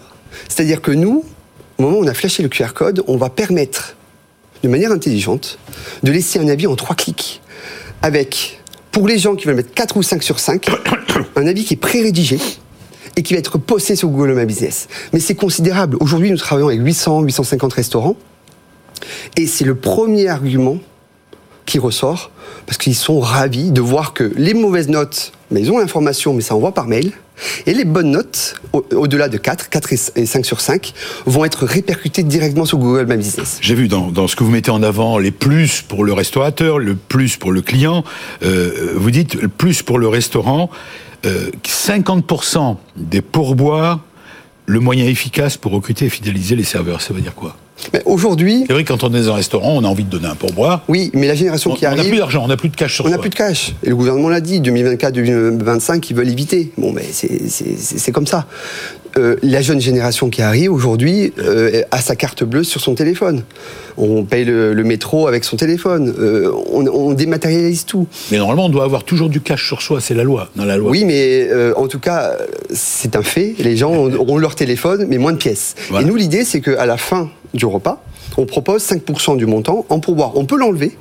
C'est-à-dire 0.48 0.82
que 0.82 0.90
nous, 0.90 1.24
au 1.78 1.82
moment 1.82 1.98
où 1.98 2.02
on 2.02 2.06
a 2.08 2.14
flashé 2.14 2.42
le 2.42 2.48
QR 2.48 2.72
code, 2.74 3.04
on 3.06 3.16
va 3.16 3.30
permettre 3.30 3.94
de 4.62 4.68
manière 4.68 4.92
intelligente, 4.92 5.58
de 6.02 6.12
laisser 6.12 6.38
un 6.38 6.48
avis 6.48 6.66
en 6.66 6.76
trois 6.76 6.94
clics. 6.94 7.40
Avec, 8.02 8.60
pour 8.90 9.06
les 9.06 9.18
gens 9.18 9.34
qui 9.34 9.46
veulent 9.46 9.56
mettre 9.56 9.74
4 9.74 9.96
ou 9.96 10.02
5 10.02 10.22
sur 10.22 10.38
5, 10.38 10.66
un 11.36 11.46
avis 11.46 11.64
qui 11.64 11.74
est 11.74 11.78
pré-rédigé 11.78 12.38
et 13.16 13.22
qui 13.22 13.34
va 13.34 13.38
être 13.38 13.58
posté 13.58 13.96
sur 13.96 14.08
Google 14.08 14.34
My 14.34 14.46
Business. 14.46 14.88
Mais 15.12 15.20
c'est 15.20 15.34
considérable. 15.34 15.96
Aujourd'hui, 16.00 16.30
nous 16.30 16.36
travaillons 16.36 16.68
avec 16.68 16.80
800, 16.80 17.22
850 17.22 17.72
restaurants. 17.72 18.16
Et 19.36 19.46
c'est 19.46 19.64
le 19.64 19.74
premier 19.74 20.28
argument 20.28 20.78
qui 21.66 21.78
ressort, 21.78 22.30
parce 22.66 22.78
qu'ils 22.78 22.94
sont 22.94 23.20
ravis 23.20 23.70
de 23.70 23.80
voir 23.80 24.14
que 24.14 24.32
les 24.36 24.54
mauvaises 24.54 24.88
notes, 24.88 25.32
mais 25.50 25.60
ils 25.60 25.70
ont 25.70 25.78
l'information, 25.78 26.34
mais 26.34 26.42
ça 26.42 26.54
envoie 26.54 26.72
par 26.72 26.86
mail, 26.86 27.12
et 27.66 27.74
les 27.74 27.84
bonnes 27.84 28.10
notes, 28.10 28.54
au- 28.72 28.84
au-delà 28.92 29.28
de 29.28 29.36
4, 29.38 29.68
4 29.68 29.92
et 30.16 30.26
5 30.26 30.44
sur 30.46 30.60
5, 30.60 30.92
vont 31.26 31.44
être 31.44 31.64
répercutées 31.64 32.22
directement 32.22 32.64
sur 32.64 32.78
Google 32.78 33.06
My 33.08 33.16
Business. 33.16 33.58
J'ai 33.60 33.74
vu 33.74 33.88
dans, 33.88 34.26
ce 34.28 34.36
que 34.36 34.44
vous 34.44 34.50
mettez 34.50 34.70
en 34.70 34.82
avant 34.82 35.18
les 35.18 35.30
plus 35.30 35.82
pour 35.82 36.04
le 36.04 36.12
restaurateur, 36.12 36.78
le 36.78 36.94
plus 36.94 37.36
pour 37.36 37.52
le 37.52 37.62
client. 37.62 38.04
Euh, 38.42 38.92
vous 38.96 39.10
dites 39.10 39.34
le 39.34 39.48
plus 39.48 39.82
pour 39.82 39.98
le 39.98 40.08
restaurant. 40.08 40.70
Euh, 41.24 41.50
50% 41.64 42.76
des 42.96 43.20
pourboires, 43.22 44.00
le 44.66 44.80
moyen 44.80 45.06
efficace 45.06 45.56
pour 45.56 45.72
recruter 45.72 46.06
et 46.06 46.08
fidéliser 46.08 46.56
les 46.56 46.64
serveurs. 46.64 47.00
Ça 47.00 47.12
veut 47.14 47.20
dire 47.20 47.34
quoi? 47.34 47.56
Mais 47.92 48.02
aujourd'hui, 48.04 48.64
C'est 48.66 48.72
vrai 48.72 48.84
que 48.84 48.88
quand 48.88 49.02
on 49.02 49.12
est 49.14 49.22
dans 49.22 49.32
un 49.32 49.36
restaurant, 49.36 49.72
on 49.74 49.84
a 49.84 49.88
envie 49.88 50.04
de 50.04 50.10
donner 50.10 50.28
un 50.28 50.34
pourboire. 50.34 50.82
oui, 50.88 51.10
mais 51.14 51.26
la 51.26 51.34
génération 51.34 51.72
On 51.72 51.74
qui 51.74 51.86
on 51.86 51.90
n'a 51.90 51.96
arrive... 51.96 52.10
plus 52.10 52.18
d'argent, 52.18 52.42
on 52.44 52.48
n'a 52.48 52.56
plus 52.56 52.68
de 52.68 52.76
cash 52.76 52.94
sur 52.94 53.06
On 53.06 53.08
n'a 53.08 53.18
plus 53.18 53.30
de 53.30 53.34
cash. 53.34 53.74
Et 53.82 53.88
le 53.88 53.96
gouvernement 53.96 54.28
l'a 54.28 54.40
dit, 54.40 54.60
2024-2025, 54.60 56.06
ils 56.10 56.16
veulent 56.16 56.28
éviter. 56.28 56.70
Bon, 56.78 56.92
mais 56.92 57.04
c'est 57.12 58.12
comme 58.12 58.26
ça. 58.26 58.46
Euh, 59.18 59.36
la 59.42 59.60
jeune 59.62 59.80
génération 59.80 60.30
qui 60.30 60.40
arrive 60.42 60.72
aujourd'hui 60.72 61.32
euh, 61.38 61.82
a 61.90 62.00
sa 62.00 62.16
carte 62.16 62.44
bleue 62.44 62.64
sur 62.64 62.80
son 62.80 62.94
téléphone. 62.94 63.42
On 63.96 64.24
paye 64.24 64.44
le, 64.44 64.72
le 64.74 64.84
métro 64.84 65.26
avec 65.28 65.44
son 65.44 65.56
téléphone. 65.56 66.14
Euh, 66.18 66.50
on, 66.72 66.86
on 66.86 67.12
dématérialise 67.12 67.84
tout. 67.84 68.06
Mais 68.30 68.38
normalement, 68.38 68.66
on 68.66 68.70
doit 68.70 68.84
avoir 68.84 69.04
toujours 69.04 69.28
du 69.28 69.40
cash 69.40 69.66
sur 69.66 69.82
soi. 69.82 70.00
C'est 70.00 70.14
la 70.14 70.24
loi. 70.24 70.48
Dans 70.56 70.64
la 70.64 70.76
loi. 70.76 70.90
Oui, 70.90 71.04
mais 71.04 71.48
euh, 71.50 71.72
en 71.76 71.88
tout 71.88 71.98
cas, 71.98 72.32
c'est 72.70 73.16
un 73.16 73.22
fait. 73.22 73.54
Les 73.58 73.76
gens 73.76 73.94
auront 73.94 74.38
leur 74.38 74.54
téléphone, 74.54 75.06
mais 75.08 75.18
moins 75.18 75.32
de 75.32 75.38
pièces. 75.38 75.74
Voilà. 75.90 76.06
Et 76.06 76.08
nous, 76.08 76.16
l'idée, 76.16 76.44
c'est 76.44 76.60
qu'à 76.60 76.86
la 76.86 76.96
fin 76.96 77.28
du 77.54 77.66
repas, 77.66 78.02
on 78.36 78.46
propose 78.46 78.82
5% 78.82 79.36
du 79.36 79.46
montant 79.46 79.84
en 79.88 80.00
pourboire. 80.00 80.32
On 80.36 80.44
peut 80.44 80.56
l'enlever, 80.56 80.96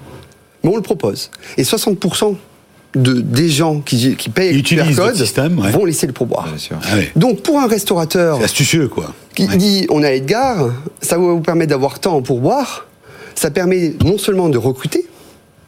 mais 0.63 0.69
on 0.71 0.75
le 0.75 0.81
propose. 0.81 1.31
Et 1.57 1.63
60% 1.63 2.35
de, 2.95 3.21
des 3.21 3.47
gens 3.47 3.79
qui, 3.79 4.15
qui 4.15 4.29
payent 4.29 4.61
QR 4.63 4.83
votre 4.83 4.95
code 5.07 5.15
système, 5.15 5.59
ouais. 5.59 5.71
vont 5.71 5.85
laisser 5.85 6.07
le 6.07 6.13
pourboire. 6.13 6.47
Bien 6.47 6.57
sûr. 6.57 6.77
Ah 6.83 6.97
ouais. 6.97 7.11
Donc, 7.15 7.41
pour 7.41 7.59
un 7.59 7.67
restaurateur 7.67 8.37
C'est 8.39 8.43
astucieux, 8.43 8.87
quoi. 8.89 9.13
Qui 9.35 9.45
Ouais. 9.47 9.57
dit 9.57 9.85
on 9.89 10.03
a 10.03 10.11
Edgar, 10.11 10.69
ça 11.01 11.17
va 11.17 11.23
vous 11.23 11.41
permettre 11.41 11.69
d'avoir 11.71 11.99
temps 11.99 12.21
pour 12.21 12.39
boire, 12.41 12.87
ça 13.35 13.49
permet 13.51 13.93
non 14.03 14.17
seulement 14.17 14.49
de 14.49 14.57
recruter, 14.57 15.05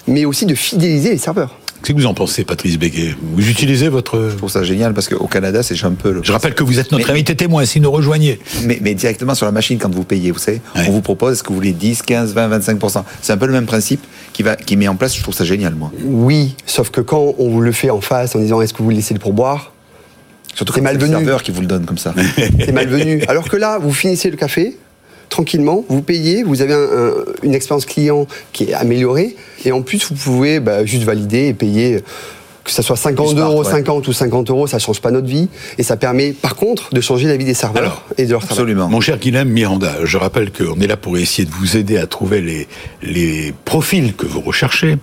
mais 0.07 0.25
aussi 0.25 0.45
de 0.45 0.55
fidéliser 0.55 1.11
les 1.11 1.17
serveurs. 1.17 1.57
Qu'est-ce 1.81 1.95
que 1.97 2.01
vous 2.01 2.05
en 2.07 2.13
pensez, 2.13 2.45
Patrice 2.45 2.79
Béguet 2.79 3.13
Vous 3.33 3.49
utilisez 3.49 3.89
votre. 3.89 4.29
Je 4.31 4.37
trouve 4.37 4.49
ça 4.49 4.63
génial 4.63 4.93
parce 4.93 5.09
qu'au 5.09 5.27
Canada, 5.27 5.63
c'est 5.63 5.83
un 5.83 5.91
peu 5.91 6.13
le. 6.13 6.23
Je 6.23 6.31
rappelle 6.31 6.53
que 6.55 6.63
vous 6.63 6.79
êtes 6.79 6.93
notre 6.93 7.07
Mais- 7.07 7.11
invité 7.11 7.35
témoin, 7.35 7.65
si 7.65 7.81
nous 7.81 7.91
rejoignez. 7.91 8.39
Mais, 8.63 8.77
mais 8.81 8.93
directement 8.93 9.35
sur 9.35 9.45
la 9.45 9.51
machine, 9.51 9.77
quand 9.79 9.93
vous 9.93 10.05
payez, 10.05 10.31
vous 10.31 10.39
savez, 10.39 10.61
Ouais. 10.77 10.85
on 10.87 10.91
vous 10.93 11.01
propose, 11.01 11.33
est-ce 11.33 11.43
que 11.43 11.49
vous 11.49 11.55
voulez 11.55 11.73
10, 11.73 12.01
15, 12.03 12.33
20, 12.33 12.47
25 12.47 12.79
C'est 13.21 13.33
un 13.33 13.37
peu 13.37 13.47
le 13.47 13.51
même 13.51 13.65
principe 13.65 13.99
qui, 14.31 14.43
va, 14.43 14.55
qui 14.55 14.77
met 14.77 14.87
en 14.87 14.95
place, 14.95 15.13
je 15.17 15.21
trouve 15.21 15.33
ça 15.35 15.43
génial, 15.43 15.75
moi. 15.75 15.91
Oui, 16.05 16.55
sauf 16.65 16.89
que 16.89 17.01
quand 17.01 17.35
on 17.37 17.49
vous 17.49 17.59
le 17.59 17.73
fait 17.73 17.89
en 17.89 17.99
face 17.99 18.33
en 18.33 18.39
disant 18.39 18.61
est-ce 18.61 18.73
que 18.73 18.81
vous 18.81 18.89
laissez 18.89 19.13
le 19.13 19.19
pourboire, 19.19 19.72
Surtout 20.55 20.73
C'est 20.73 20.79
quand 20.81 20.85
c'est 20.87 20.93
le 20.93 20.99
malvenu. 20.99 21.11
serveur 21.17 21.43
qui 21.43 21.51
vous 21.51 21.61
le 21.61 21.67
donne 21.67 21.85
comme 21.85 21.97
ça. 21.97 22.13
c'est 22.59 22.71
malvenu. 22.71 23.23
Alors 23.27 23.49
que 23.49 23.57
là, 23.57 23.79
vous 23.79 23.93
finissez 23.93 24.29
le 24.29 24.37
café 24.37 24.77
tranquillement, 25.29 25.83
vous 25.89 26.01
payez, 26.03 26.43
vous 26.43 26.61
avez 26.61 26.73
un- 26.73 26.77
un- 26.77 27.13
une 27.41 27.55
expérience 27.55 27.85
client 27.85 28.27
qui 28.51 28.65
est 28.65 28.73
améliorée, 28.75 29.35
et 29.65 29.71
en 29.71 29.81
plus 29.81 30.07
vous 30.09 30.15
pouvez 30.15 30.59
bah, 30.59 30.85
juste 30.85 31.03
valider 31.03 31.47
et 31.47 31.53
payer. 31.55 32.03
Que 32.63 32.71
ça 32.71 32.81
soit 32.81 32.95
50 32.95 33.27
Du 33.27 33.33
smart, 33.35 33.51
euros, 33.51 33.63
ouais. 33.63 33.71
50 33.71 34.07
ou 34.07 34.13
50 34.13 34.49
euros, 34.49 34.67
ça 34.67 34.79
change 34.79 35.01
pas 35.01 35.11
notre 35.11 35.27
vie. 35.27 35.49
Et 35.77 35.83
ça 35.83 35.97
permet, 35.97 36.31
par 36.31 36.55
contre, 36.55 36.93
de 36.93 37.01
changer 37.01 37.27
la 37.27 37.35
vie 37.35 37.43
des 37.45 37.53
serveurs 37.53 37.83
Alors, 37.83 38.05
et 38.17 38.25
de 38.25 38.31
leur 38.31 38.39
travail. 38.41 38.59
Absolument. 38.59 38.87
Mon 38.87 39.01
cher 39.01 39.17
Guilhem 39.17 39.49
Miranda, 39.49 39.93
je 40.05 40.17
rappelle 40.17 40.51
qu'on 40.51 40.79
est 40.79 40.87
là 40.87 40.95
pour 40.95 41.17
essayer 41.17 41.45
de 41.45 41.51
vous 41.51 41.75
aider 41.75 41.97
à 41.97 42.07
trouver 42.07 42.41
les, 42.41 42.67
les 43.01 43.53
profils 43.65 44.13
que 44.15 44.25
vous 44.25 44.39
recherchez. 44.41 44.97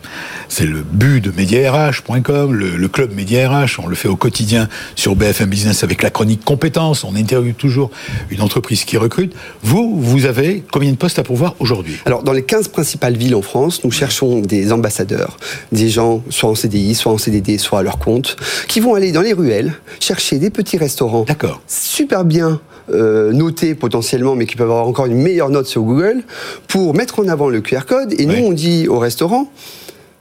C'est 0.49 0.65
le 0.67 0.83
but 0.83 1.21
de 1.23 1.31
MediaRH.com, 1.31 2.55
le, 2.55 2.77
le 2.77 2.89
club 2.89 3.15
MediaRH. 3.15 3.79
On 3.79 3.87
le 3.87 3.95
fait 3.95 4.09
au 4.09 4.17
quotidien 4.17 4.69
sur 4.97 5.15
BFM 5.15 5.49
Business 5.51 5.85
avec 5.85 6.03
la 6.03 6.11
chronique 6.11 6.45
compétences. 6.45 7.05
On 7.05 7.15
interviewe 7.15 7.53
toujours 7.53 7.91
une 8.31 8.41
entreprise 8.41 8.85
qui 8.85 8.97
recrute. 8.97 9.35
Vous, 9.63 10.01
vous 10.01 10.27
avez 10.27 10.63
combien 10.73 10.91
de 10.91 10.97
postes 10.97 11.19
à 11.19 11.23
pourvoir 11.23 11.55
aujourd'hui? 11.59 11.97
Alors, 12.07 12.23
dans 12.23 12.33
les 12.33 12.43
15 12.43 12.69
principales 12.69 13.17
villes 13.17 13.35
en 13.35 13.43
France, 13.43 13.85
nous 13.85 13.91
cherchons 13.91 14.41
des 14.41 14.73
ambassadeurs, 14.73 15.37
des 15.73 15.89
gens 15.89 16.23
soit 16.31 16.49
en 16.51 16.55
CDI, 16.55 16.95
soit 16.95 17.13
en 17.13 17.19
CDD, 17.19 17.50
soit 17.59 17.81
à 17.81 17.83
leur 17.83 17.99
compte, 17.99 18.37
qui 18.69 18.81
vont 18.81 18.95
aller 18.95 19.13
dans 19.13 19.23
les 19.23 19.33
ruelles 19.33 19.73
chercher 20.01 20.39
des 20.39 20.51
petits 20.51 20.77
restaurants 20.79 21.25
D'accord. 21.25 21.61
super 21.67 22.25
bien 22.25 22.61
euh, 22.93 23.33
notés 23.33 23.75
potentiellement, 23.75 24.35
mais 24.35 24.47
qui 24.47 24.57
peuvent 24.57 24.71
avoir 24.71 24.89
encore 24.89 25.07
une 25.07 25.15
meilleure 25.15 25.51
note 25.51 25.67
sur 25.67 25.83
Google, 25.83 26.23
pour 26.67 26.95
mettre 26.95 27.21
en 27.21 27.29
avant 27.29 27.49
le 27.49 27.61
QR 27.61 27.85
code. 27.87 28.13
Et 28.15 28.27
Oui. 28.27 28.41
nous, 28.41 28.47
on 28.49 28.53
dit 28.53 28.89
au 28.89 28.99
restaurant, 28.99 29.51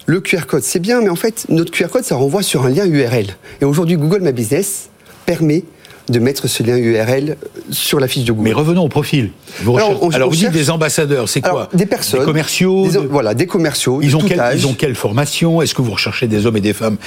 le 0.05 0.21
QR 0.21 0.45
code, 0.47 0.63
c'est 0.63 0.79
bien, 0.79 1.01
mais 1.01 1.09
en 1.09 1.15
fait, 1.15 1.45
notre 1.49 1.71
QR 1.71 1.87
code, 1.87 2.03
ça 2.03 2.15
renvoie 2.15 2.43
sur 2.43 2.65
un 2.65 2.69
lien 2.69 2.85
URL. 2.85 3.27
Et 3.61 3.65
aujourd'hui, 3.65 3.95
Google 3.97 4.21
My 4.21 4.33
Business 4.33 4.89
permet 5.25 5.63
de 6.09 6.19
mettre 6.19 6.47
ce 6.47 6.63
lien 6.63 6.77
URL 6.77 7.37
sur 7.71 7.99
la 7.99 8.07
fiche 8.07 8.23
de 8.25 8.31
Google. 8.31 8.49
Mais 8.49 8.53
revenons 8.53 8.83
au 8.83 8.87
profil. 8.89 9.31
Vous 9.61 9.75
Alors, 9.77 9.89
recherchez- 9.89 10.05
on- 10.05 10.09
Alors, 10.11 10.27
on 10.27 10.31
vous 10.31 10.37
dites 10.37 10.51
des 10.51 10.69
ambassadeurs, 10.69 11.29
c'est 11.29 11.41
quoi 11.41 11.69
des 11.73 11.85
personnes. 11.85 12.19
Des 12.21 12.25
commerciaux 12.25 12.87
Des- 12.87 12.93
de- 12.93 12.99
Voilà, 12.99 13.33
des 13.33 13.45
commerciaux. 13.45 13.99
Ils 14.01 14.11
de 14.11 14.15
ont, 14.15 14.39
âge. 14.39 14.55
ils 14.59 14.67
ont 14.67 14.73
quelle 14.73 14.95
formation 14.95 15.61
Est-ce 15.61 15.73
que 15.75 15.81
vous 15.81 15.91
recherchez 15.91 16.27
des 16.27 16.45
hommes 16.45 16.57
et 16.57 16.61
des 16.61 16.73
femmes 16.73 16.97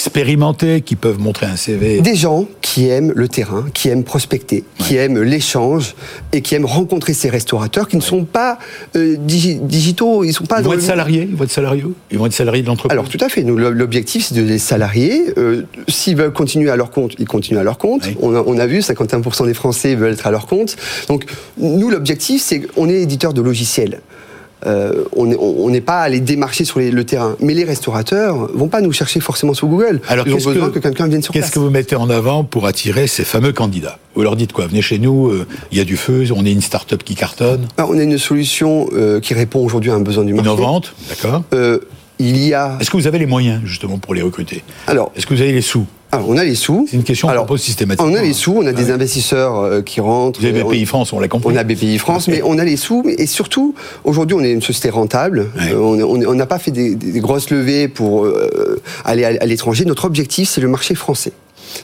expérimentés 0.00 0.80
qui 0.80 0.96
peuvent 0.96 1.18
montrer 1.18 1.46
un 1.46 1.56
CV 1.56 2.00
Des 2.00 2.14
gens 2.14 2.46
qui 2.62 2.88
aiment 2.88 3.12
le 3.14 3.28
terrain, 3.28 3.66
qui 3.74 3.88
aiment 3.88 4.04
prospecter, 4.04 4.64
qui 4.78 4.96
aiment 4.96 5.22
l'échange 5.22 5.94
et 6.32 6.40
qui 6.40 6.54
aiment 6.54 6.64
rencontrer 6.64 7.12
ces 7.12 7.28
restaurateurs 7.28 7.86
qui 7.88 7.96
ne 7.96 8.02
sont 8.02 8.24
pas 8.24 8.58
euh, 8.96 9.16
digi- 9.16 9.60
digitaux, 9.60 10.24
ils 10.24 10.32
sont 10.32 10.44
pas 10.46 10.60
Ils 10.60 10.64
vont 10.64 10.72
le- 10.72 10.78
être 10.78 10.84
salariés 10.84 11.26
Ils 11.30 11.36
vont 11.36 11.44
être 11.44 11.50
salariés 11.50 11.84
Ils 12.10 12.18
vont 12.18 12.26
être 12.26 12.32
salariés 12.32 12.62
de 12.62 12.66
l'entreprise 12.68 12.92
Alors 12.92 13.08
tout 13.08 13.18
à 13.20 13.28
fait. 13.28 13.42
L'objectif 13.42 14.26
c'est 14.26 14.34
de 14.34 14.42
les 14.42 14.58
salarier. 14.58 15.32
Euh, 15.38 15.62
S'ils 15.88 16.16
veulent 16.16 16.32
continuer 16.32 16.70
à 16.70 16.76
leur 16.76 16.90
compte, 16.90 17.12
ils 17.18 17.26
continuent 17.28 17.58
à 17.58 17.62
leur 17.62 17.78
compte. 17.78 18.02
Oui. 18.06 18.16
On, 18.20 18.34
a, 18.34 18.42
on 18.50 18.58
a 18.58 18.66
vu 18.66 18.80
51% 18.80 19.46
des 19.46 19.54
Français 19.54 19.94
veulent 19.94 20.12
être 20.12 20.26
à 20.26 20.30
leur 20.30 20.46
compte. 20.46 20.76
Donc 21.08 21.24
nous 21.58 21.90
l'objectif 21.90 22.42
c'est 22.42 22.60
qu'on 22.60 22.88
est 22.88 23.00
éditeur 23.02 23.32
de 23.32 23.40
logiciels. 23.42 24.00
Euh, 24.66 25.04
on 25.16 25.70
n'est 25.70 25.80
pas 25.80 26.00
allé 26.02 26.20
démarcher 26.20 26.66
sur 26.66 26.80
les- 26.80 26.90
le 26.90 27.04
terrain, 27.04 27.34
mais 27.40 27.54
les 27.54 27.64
restaurateurs 27.64 28.50
vont 28.52 28.68
pas 28.68 28.82
nous 28.82 28.92
chercher 28.92 29.18
forcément 29.20 29.54
sur 29.54 29.68
Google. 29.68 30.02
Alors, 30.06 30.26
Ils 30.28 30.32
ont 30.32 30.36
qu'est-ce 30.36 30.48
besoin 30.50 30.68
que- 30.68 30.74
que, 30.74 30.78
quelqu'un 30.80 31.06
vienne 31.08 31.22
sur 31.22 31.32
Qu'est-ce 31.32 31.44
place. 31.44 31.54
que 31.54 31.60
vous 31.60 31.70
mettez 31.70 31.96
en 31.96 32.10
avant 32.10 32.44
pour 32.44 32.66
attirer 32.66 33.06
ces 33.06 33.24
fameux 33.24 33.54
candidats? 33.54 33.98
Vous 34.14 34.20
leur 34.22 34.36
dites 34.36 34.52
quoi? 34.52 34.66
Venez 34.66 34.82
chez 34.82 34.98
nous, 34.98 35.28
euh, 35.28 35.46
il 35.72 35.78
y 35.78 35.80
a 35.80 35.84
du 35.84 35.96
feu, 35.96 36.24
on 36.36 36.44
est 36.44 36.52
une 36.52 36.60
start-up 36.60 37.02
qui 37.04 37.14
cartonne, 37.14 37.68
Alors, 37.78 37.88
on 37.88 37.98
a 37.98 38.02
une 38.02 38.18
solution 38.18 38.86
euh, 38.92 39.18
qui 39.18 39.32
répond 39.32 39.64
aujourd'hui 39.64 39.92
à 39.92 39.94
un 39.94 40.00
besoin 40.00 40.24
du 40.24 40.34
marché. 40.34 40.50
innovante, 40.50 40.94
d'accord 41.08 41.42
il 42.22 42.36
y 42.36 42.52
a. 42.52 42.76
Est-ce 42.82 42.90
que 42.90 42.98
vous 42.98 43.06
avez 43.06 43.18
les 43.18 43.24
moyens 43.24 43.62
justement 43.64 43.96
pour 43.96 44.12
les 44.12 44.20
recruter? 44.20 44.62
Alors, 44.86 45.10
Est-ce 45.16 45.24
que 45.24 45.32
vous 45.32 45.40
avez 45.40 45.52
les 45.52 45.62
sous? 45.62 45.86
Alors, 46.12 46.28
on 46.28 46.36
a 46.36 46.44
les 46.44 46.54
sous. 46.54 46.86
C'est 46.90 46.96
une 46.96 47.04
question 47.04 47.28
qu'on 47.28 47.46
pose 47.46 47.60
systématiquement. 47.62 48.10
On 48.10 48.14
a 48.16 48.22
les 48.22 48.32
sous, 48.32 48.52
on 48.56 48.66
a 48.66 48.70
Ah 48.70 48.72
des 48.72 48.90
investisseurs 48.90 49.58
euh, 49.60 49.80
qui 49.82 50.00
rentrent. 50.00 50.40
Euh, 50.44 50.64
BPI 50.64 50.84
France, 50.86 51.12
on 51.12 51.20
l'a 51.20 51.28
compris. 51.28 51.52
On 51.54 51.56
a 51.56 51.62
BPI 51.64 51.98
France, 51.98 52.26
mais 52.28 52.42
on 52.44 52.58
a 52.58 52.64
les 52.64 52.76
sous. 52.76 53.04
Et 53.06 53.26
surtout, 53.26 53.74
aujourd'hui, 54.04 54.36
on 54.36 54.40
est 54.42 54.50
une 54.52 54.62
société 54.62 54.90
rentable. 54.90 55.46
Ouais. 55.56 55.72
Euh, 55.72 55.78
on 56.04 56.34
n'a 56.34 56.46
pas 56.46 56.58
fait 56.58 56.72
des, 56.72 56.94
des 56.96 57.20
grosses 57.20 57.50
levées 57.50 57.86
pour 57.88 58.24
euh, 58.24 58.80
aller 59.04 59.24
à, 59.24 59.28
à 59.40 59.46
l'étranger. 59.46 59.84
Notre 59.84 60.04
objectif, 60.04 60.48
c'est 60.48 60.60
le 60.60 60.68
marché 60.68 60.94
français. 60.94 61.32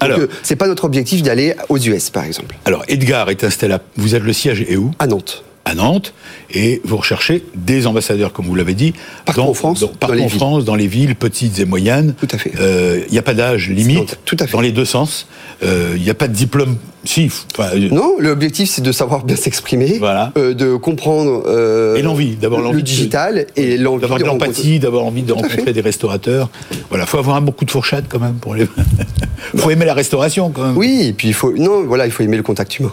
Donc, 0.01 0.03
Alors- 0.11 0.19
euh, 0.19 0.27
c'est 0.43 0.57
pas 0.57 0.67
notre 0.67 0.85
objectif 0.85 1.23
d'aller 1.23 1.55
aux 1.69 1.79
US, 1.79 2.11
par 2.11 2.25
exemple, 2.25 2.57
Alors, 2.65 2.83
Edgar 2.89 3.31
est 3.31 3.45
installé 3.45 3.75
à... 3.75 3.81
Vous 3.97 4.17
êtes 4.17 4.25
le 4.25 4.33
siège 4.33 4.63
est 4.69 4.75
où? 4.77 4.91
À 4.99 5.07
Nantes. 5.07 5.45
À 5.67 5.75
Nantes 5.75 6.15
et 6.51 6.81
vous 6.85 6.97
recherchez 6.97 7.45
des 7.57 7.87
ambassadeurs, 7.89 8.33
comme 8.33 8.47
vous 8.47 8.55
l'avez 8.55 8.75
dit, 8.75 8.95
Partout 9.27 9.41
en 9.43 9.53
France, 9.53 9.81
dans, 9.81 9.89
partout 9.89 10.17
dans 10.17 10.23
en 10.25 10.27
villes. 10.29 10.37
France, 10.39 10.65
dans 10.65 10.77
les 10.77 10.87
villes 10.87 11.17
petites 11.17 11.59
et 11.59 11.65
moyennes. 11.65 12.15
Tout 12.19 12.29
à 12.31 12.39
fait. 12.39 12.53
Euh, 12.61 13.01
Il 13.09 13.13
n'y 13.13 13.19
a 13.19 13.23
pas 13.23 13.35
d'âge 13.35 13.69
limite, 13.69 14.19
tout 14.25 14.37
à 14.41 14.47
fait. 14.47 14.53
dans 14.53 14.61
les 14.61 14.71
deux 14.73 14.85
sens. 14.85 15.27
Euh, 15.65 15.95
Il 15.97 16.03
n'y 16.03 16.11
a 16.11 16.15
pas 16.15 16.29
de 16.29 16.33
diplôme. 16.35 16.77
Si, 17.05 17.31
enfin, 17.57 17.71
euh, 17.75 17.89
Non, 17.91 18.15
l'objectif, 18.19 18.69
c'est 18.71 18.83
de 18.83 18.91
savoir 18.93 19.25
bien 19.25 19.37
s'exprimer, 19.37 19.99
Voilà. 19.99 20.33
euh, 20.39 20.55
de 20.55 20.77
comprendre 20.77 21.43
euh, 21.47 21.97
Et 21.97 22.03
l'envie, 22.03 22.37
d'avoir 22.37 22.61
l'envie 22.61 22.77
le 22.77 22.83
de- 22.83 22.87
digital 22.87 23.47
et 23.57 23.77
l'envie 23.77 24.01
d'avoir 24.03 24.19
de 24.21 24.25
l'empathie, 24.25 24.79
d'avoir 24.81 25.05
envie 25.05 25.23
de 25.23 25.33
rencontrer 25.33 25.63
fait. 25.63 25.73
des 25.73 25.81
restaurateurs. 25.81 26.49
Voilà, 26.91 27.07
faut 27.07 27.19
avoir 27.19 27.37
un 27.37 27.41
beaucoup 27.43 27.65
de 27.65 27.71
fourchettes 27.71 28.07
quand 28.09 28.19
même 28.21 28.35
pour 28.35 28.55
les. 28.55 28.67
faut 29.57 29.71
aimer 29.71 29.85
la 29.85 29.95
restauration 29.95 30.51
quand 30.51 30.63
même. 30.65 30.77
Oui, 30.77 31.07
et 31.09 31.13
puis 31.13 31.29
il 31.29 31.35
faut 31.35 31.53
non, 31.53 31.85
voilà, 31.85 32.07
il 32.07 32.13
faut 32.13 32.23
aimer 32.23 32.37
le 32.37 32.43
contact 32.43 32.79
humain. 32.79 32.93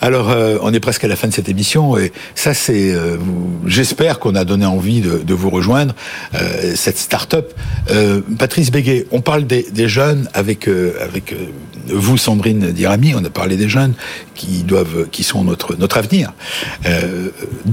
Alors, 0.00 0.30
euh, 0.30 0.58
on 0.62 0.72
est 0.72 0.80
presque 0.80 1.04
à 1.04 1.08
la 1.08 1.16
fin 1.16 1.28
de 1.28 1.32
cette 1.32 1.48
émission 1.48 1.98
et 1.98 2.12
ça, 2.34 2.54
c'est, 2.54 2.92
euh, 2.92 3.16
j'espère 3.66 4.18
qu'on 4.18 4.34
a 4.34 4.44
donné 4.44 4.66
envie 4.66 5.00
de, 5.00 5.34
vous 5.34 5.50
rejoindre 5.50 5.94
euh, 6.34 6.72
cette 6.74 6.98
start-up. 6.98 7.52
Patrice 8.38 8.70
Béguet, 8.70 9.06
on 9.12 9.20
parle 9.20 9.46
des, 9.46 9.88
jeunes 9.88 10.28
avec 10.34 10.68
avec 10.68 11.34
vous, 11.86 12.18
Sandrine 12.18 12.72
Dirami. 12.72 13.14
On 13.14 13.24
a 13.24 13.30
parlé 13.30 13.56
des 13.56 13.68
jeunes 13.68 13.94
qui 14.34 14.64
doivent, 14.64 15.08
qui 15.10 15.22
sont 15.22 15.44
notre 15.44 15.76
notre 15.76 15.96
avenir. 15.96 16.32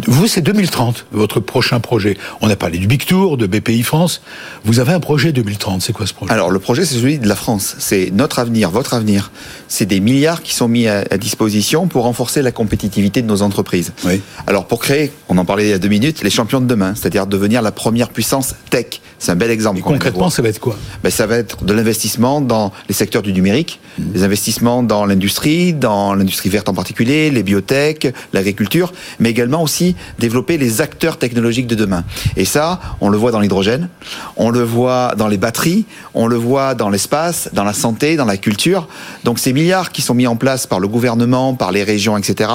vous, 0.07 0.27
c'est 0.27 0.41
2030, 0.41 1.07
votre 1.11 1.39
prochain 1.39 1.79
projet. 1.79 2.17
On 2.41 2.49
a 2.49 2.55
parlé 2.55 2.77
du 2.77 2.88
Big 2.88 3.03
Tour, 3.03 3.38
de 3.38 3.47
BPI 3.47 3.83
France. 3.83 4.21
Vous 4.63 4.79
avez 4.79 4.93
un 4.93 4.99
projet 4.99 5.31
2030. 5.31 5.81
C'est 5.81 5.93
quoi 5.93 6.05
ce 6.05 6.13
projet? 6.13 6.31
Alors, 6.31 6.51
le 6.51 6.59
projet, 6.59 6.85
c'est 6.85 6.95
celui 6.95 7.17
de 7.17 7.27
la 7.27 7.35
France. 7.35 7.75
C'est 7.79 8.11
notre 8.11 8.39
avenir, 8.39 8.69
votre 8.69 8.93
avenir. 8.93 9.31
C'est 9.67 9.88
des 9.88 9.99
milliards 9.99 10.43
qui 10.43 10.53
sont 10.53 10.67
mis 10.67 10.88
à 10.88 11.17
disposition 11.17 11.64
pour 11.65 12.04
renforcer 12.04 12.41
la 12.41 12.51
compétitivité 12.51 13.21
de 13.21 13.28
nos 13.28 13.41
entreprises. 13.41 13.91
Oui. 14.06 14.21
Alors 14.47 14.65
pour 14.67 14.80
créer, 14.80 15.12
on 15.30 15.38
en 15.38 15.45
parlait 15.45 15.65
il 15.65 15.69
y 15.69 15.73
a 15.73 15.80
deux 15.80 15.88
minutes, 15.88 16.23
les 16.23 16.30
champions 16.30 16.62
de 16.62 16.67
demain, 16.67 16.93
c'est-à-dire 16.95 17.25
devenir 17.25 17.62
la 17.62 17.71
première 17.71 18.10
puissance 18.10 18.54
tech. 18.69 19.01
C'est 19.17 19.32
un 19.32 19.36
bel 19.36 19.49
exemple. 19.49 19.80
Et 19.80 19.82
concrètement, 19.82 20.30
ça 20.30 20.41
va 20.41 20.49
être 20.49 20.60
quoi? 20.60 20.78
Ben, 21.04 21.10
Ça 21.10 21.25
va 21.25 21.38
être 21.38 21.63
de 21.63 21.73
l'investissement 21.73 22.41
dans 22.41 22.71
les 22.88 22.93
secteurs 22.93 23.21
du 23.23 23.34
numérique, 23.34 23.80
mmh. 23.97 24.04
des 24.12 24.23
investissements 24.23 24.84
dans 24.84 25.06
l'industrie, 25.06 25.73
dans 25.73 26.13
l'industrie 26.13 26.49
verte 26.49 26.69
en 26.69 26.73
particulier, 26.73 27.32
les 27.32 27.41
biotech, 27.41 28.13
l'agriculture, 28.34 28.93
mais 29.19 29.30
également 29.30 29.63
aussi 29.63 29.95
développer 30.19 30.58
les 30.58 30.82
acteurs 30.82 31.17
technologiques 31.17 31.67
de 31.67 31.75
demain. 31.75 32.04
Et 32.38 32.45
ça, 32.45 32.80
on 33.01 33.10
le 33.10 33.17
voit 33.17 33.32
dans 33.32 33.39
l'hydrogène, 33.39 33.89
on 34.38 34.49
le 34.49 34.62
voit 34.62 35.15
dans 35.17 35.28
les 35.28 35.38
batteries, 35.38 35.86
on 36.13 36.28
le 36.28 36.36
voit 36.36 36.75
dans 36.75 36.89
l'espace, 36.89 37.49
dans 37.54 37.63
la 37.63 37.73
santé, 37.73 38.17
dans 38.17 38.25
la 38.25 38.38
culture. 38.38 38.88
Donc 39.23 39.39
ces 39.39 39.54
milliards 39.54 39.91
qui 39.91 40.01
sont 40.01 40.13
mis 40.13 40.28
en 40.28 40.36
place 40.36 40.67
par 40.67 40.80
le 40.80 40.88
gouvernement, 40.88 41.55
par 41.56 41.72
les 41.72 41.84
régions, 41.84 42.18
etc., 42.18 42.50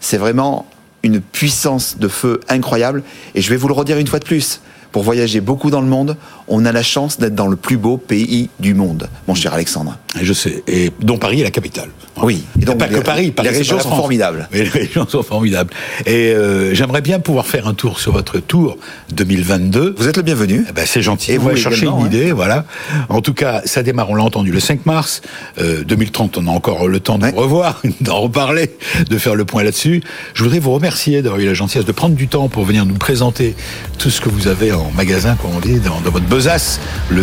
c'est 0.00 0.18
vraiment 0.18 0.66
une 1.02 1.20
puissance 1.20 1.98
de 1.98 2.08
feu 2.08 2.40
incroyable. 2.48 3.02
Et 3.34 3.40
je 3.40 3.50
vais 3.50 3.56
vous 3.56 3.68
le 3.68 3.74
redire 3.74 3.98
une 3.98 4.06
fois 4.06 4.18
de 4.18 4.24
plus. 4.24 4.60
Pour 4.92 5.04
voyager 5.04 5.40
beaucoup 5.40 5.70
dans 5.70 5.80
le 5.80 5.86
monde, 5.86 6.16
on 6.48 6.64
a 6.64 6.72
la 6.72 6.82
chance 6.82 7.18
d'être 7.18 7.34
dans 7.34 7.46
le 7.46 7.56
plus 7.56 7.76
beau 7.76 7.96
pays 7.96 8.50
du 8.58 8.74
monde, 8.74 9.08
mon 9.28 9.34
cher 9.34 9.54
Alexandre. 9.54 9.96
Je 10.20 10.32
sais, 10.32 10.64
et 10.66 10.90
dont 11.00 11.18
Paris 11.18 11.40
est 11.40 11.44
la 11.44 11.52
capitale. 11.52 11.88
Oui, 12.22 12.44
et 12.60 12.64
donc 12.64 12.78
pas 12.78 12.88
que 12.88 12.98
Paris, 12.98 13.32
les 13.42 13.48
régions 13.48 13.78
sont 13.78 13.94
formidables. 13.94 14.48
les 14.52 14.64
régions 14.64 15.06
sont 15.08 15.22
formidables. 15.22 15.72
Et 16.04 16.32
euh, 16.32 16.74
j'aimerais 16.74 17.00
bien 17.00 17.20
pouvoir 17.20 17.46
faire 17.46 17.68
un 17.68 17.74
tour 17.74 18.00
sur 18.00 18.12
votre 18.12 18.40
tour 18.40 18.76
2022. 19.12 19.94
Vous 19.96 20.08
êtes 20.08 20.16
le 20.16 20.24
bienvenu. 20.24 20.66
Eh 20.68 20.72
ben, 20.72 20.84
c'est 20.84 21.00
gentil. 21.00 21.32
Et 21.32 21.38
vous, 21.38 21.54
chercher 21.54 21.86
une 21.86 22.00
idée, 22.00 22.32
voilà. 22.32 22.64
En 23.08 23.20
tout 23.20 23.34
cas, 23.34 23.62
ça 23.64 23.84
démarre, 23.84 24.10
on 24.10 24.16
l'a 24.16 24.24
entendu, 24.24 24.50
le 24.50 24.58
5 24.58 24.84
mars. 24.84 25.22
Euh, 25.60 25.84
2030, 25.84 26.38
on 26.38 26.48
a 26.48 26.50
encore 26.50 26.88
le 26.88 26.98
temps 26.98 27.16
de 27.16 27.24
ouais. 27.24 27.32
revoir, 27.34 27.80
d'en 28.00 28.20
reparler, 28.20 28.76
de 29.08 29.16
faire 29.16 29.36
le 29.36 29.44
point 29.44 29.62
là-dessus. 29.62 30.02
Je 30.34 30.42
voudrais 30.42 30.58
vous 30.58 30.72
remercier 30.72 31.22
d'avoir 31.22 31.40
eu 31.40 31.46
la 31.46 31.54
gentillesse 31.54 31.86
de 31.86 31.92
prendre 31.92 32.16
du 32.16 32.26
temps 32.26 32.48
pour 32.48 32.64
venir 32.64 32.84
nous 32.84 32.96
présenter 32.96 33.54
tout 33.98 34.10
ce 34.10 34.20
que 34.20 34.28
vous 34.28 34.48
avez 34.48 34.72
en 34.72 34.90
magasin, 34.90 35.36
comme 35.40 35.52
on 35.56 35.60
dit, 35.60 35.78
dans, 35.78 36.00
dans 36.00 36.10
votre 36.10 36.26
besace. 36.26 36.80
Le, 37.10 37.22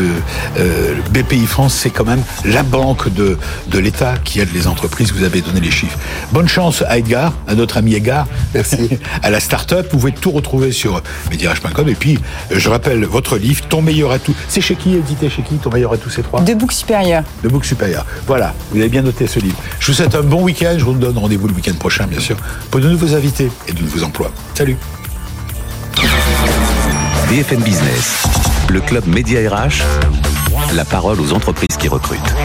euh, 0.58 0.95
le 0.95 1.21
BPI 1.21 1.45
France, 1.45 1.73
c'est 1.76 1.89
quand 1.89 2.06
même 2.06 2.23
la 2.45 2.63
banque 2.78 3.12
de, 3.12 3.38
de 3.72 3.80
l'État 3.80 4.13
qui 4.24 4.40
aide 4.40 4.54
les 4.54 4.68
entreprises. 4.68 5.12
Vous 5.12 5.24
avez 5.24 5.42
donné 5.42 5.60
les 5.60 5.72
chiffres. 5.72 5.98
Bonne 6.32 6.48
chance 6.48 6.84
à 6.88 7.00
Edgar, 7.00 7.34
à 7.48 7.56
notre 7.56 7.78
ami 7.78 7.96
Edgar, 7.96 8.28
Merci. 8.54 9.00
à 9.24 9.32
la 9.32 9.40
start-up. 9.40 9.88
Vous 9.92 9.98
pouvez 9.98 10.12
tout 10.12 10.30
retrouver 10.30 10.72
sur 10.72 11.02
medirage.com. 11.32 11.90
Et 11.90 11.96
puis, 11.96 12.20
je 12.52 12.70
rappelle 12.70 13.04
votre 13.06 13.38
livre, 13.38 13.63
Ton 13.68 13.82
meilleur 13.82 14.12
atout. 14.12 14.36
C'est 14.48 14.62
chez 14.62 14.76
qui, 14.76 14.94
édité 14.94 15.28
chez 15.28 15.42
qui, 15.42 15.56
Ton 15.56 15.72
meilleur 15.72 15.92
atout, 15.92 16.12
c'est 16.12 16.22
trois? 16.22 16.42
De 16.42 16.54
Book 16.54 16.72
Supérieur. 16.72 17.24
De 17.44 17.50
Book 17.50 17.66
Supérieur. 17.66 18.06
Voilà, 18.28 18.54
vous 18.72 18.80
avez 18.80 18.90
bien 18.90 19.02
noté 19.02 19.26
ce 19.26 19.40
livre. 19.40 19.58
Je 19.80 19.88
vous 19.88 19.94
souhaite 19.94 20.13
un 20.13 20.22
bon 20.22 20.44
week-end. 20.44 20.76
Je 20.78 20.86
vous 20.86 20.94
donne 20.94 21.18
rendez-vous 21.18 21.48
le 21.48 21.56
week-end 21.56 21.74
prochain, 21.80 22.06
bien 22.06 22.20
sûr, 22.20 22.38
pour 22.70 22.80
de 22.80 22.90
nouveaux 22.90 23.16
invités 23.16 23.50
et 23.68 23.74
de 23.74 23.82
nouveaux 23.82 24.04
emplois. 24.04 24.32
Salut. 24.54 24.78
BFM 27.30 27.62
Business, 27.62 28.24
le 28.70 28.82
club 28.82 29.08
Média 29.08 29.40
RH, 29.50 29.82
la 30.74 30.86
parole 30.86 31.20
aux 31.22 31.34
entreprises 31.34 31.78
qui 31.78 31.88
recrutent. 31.88 32.36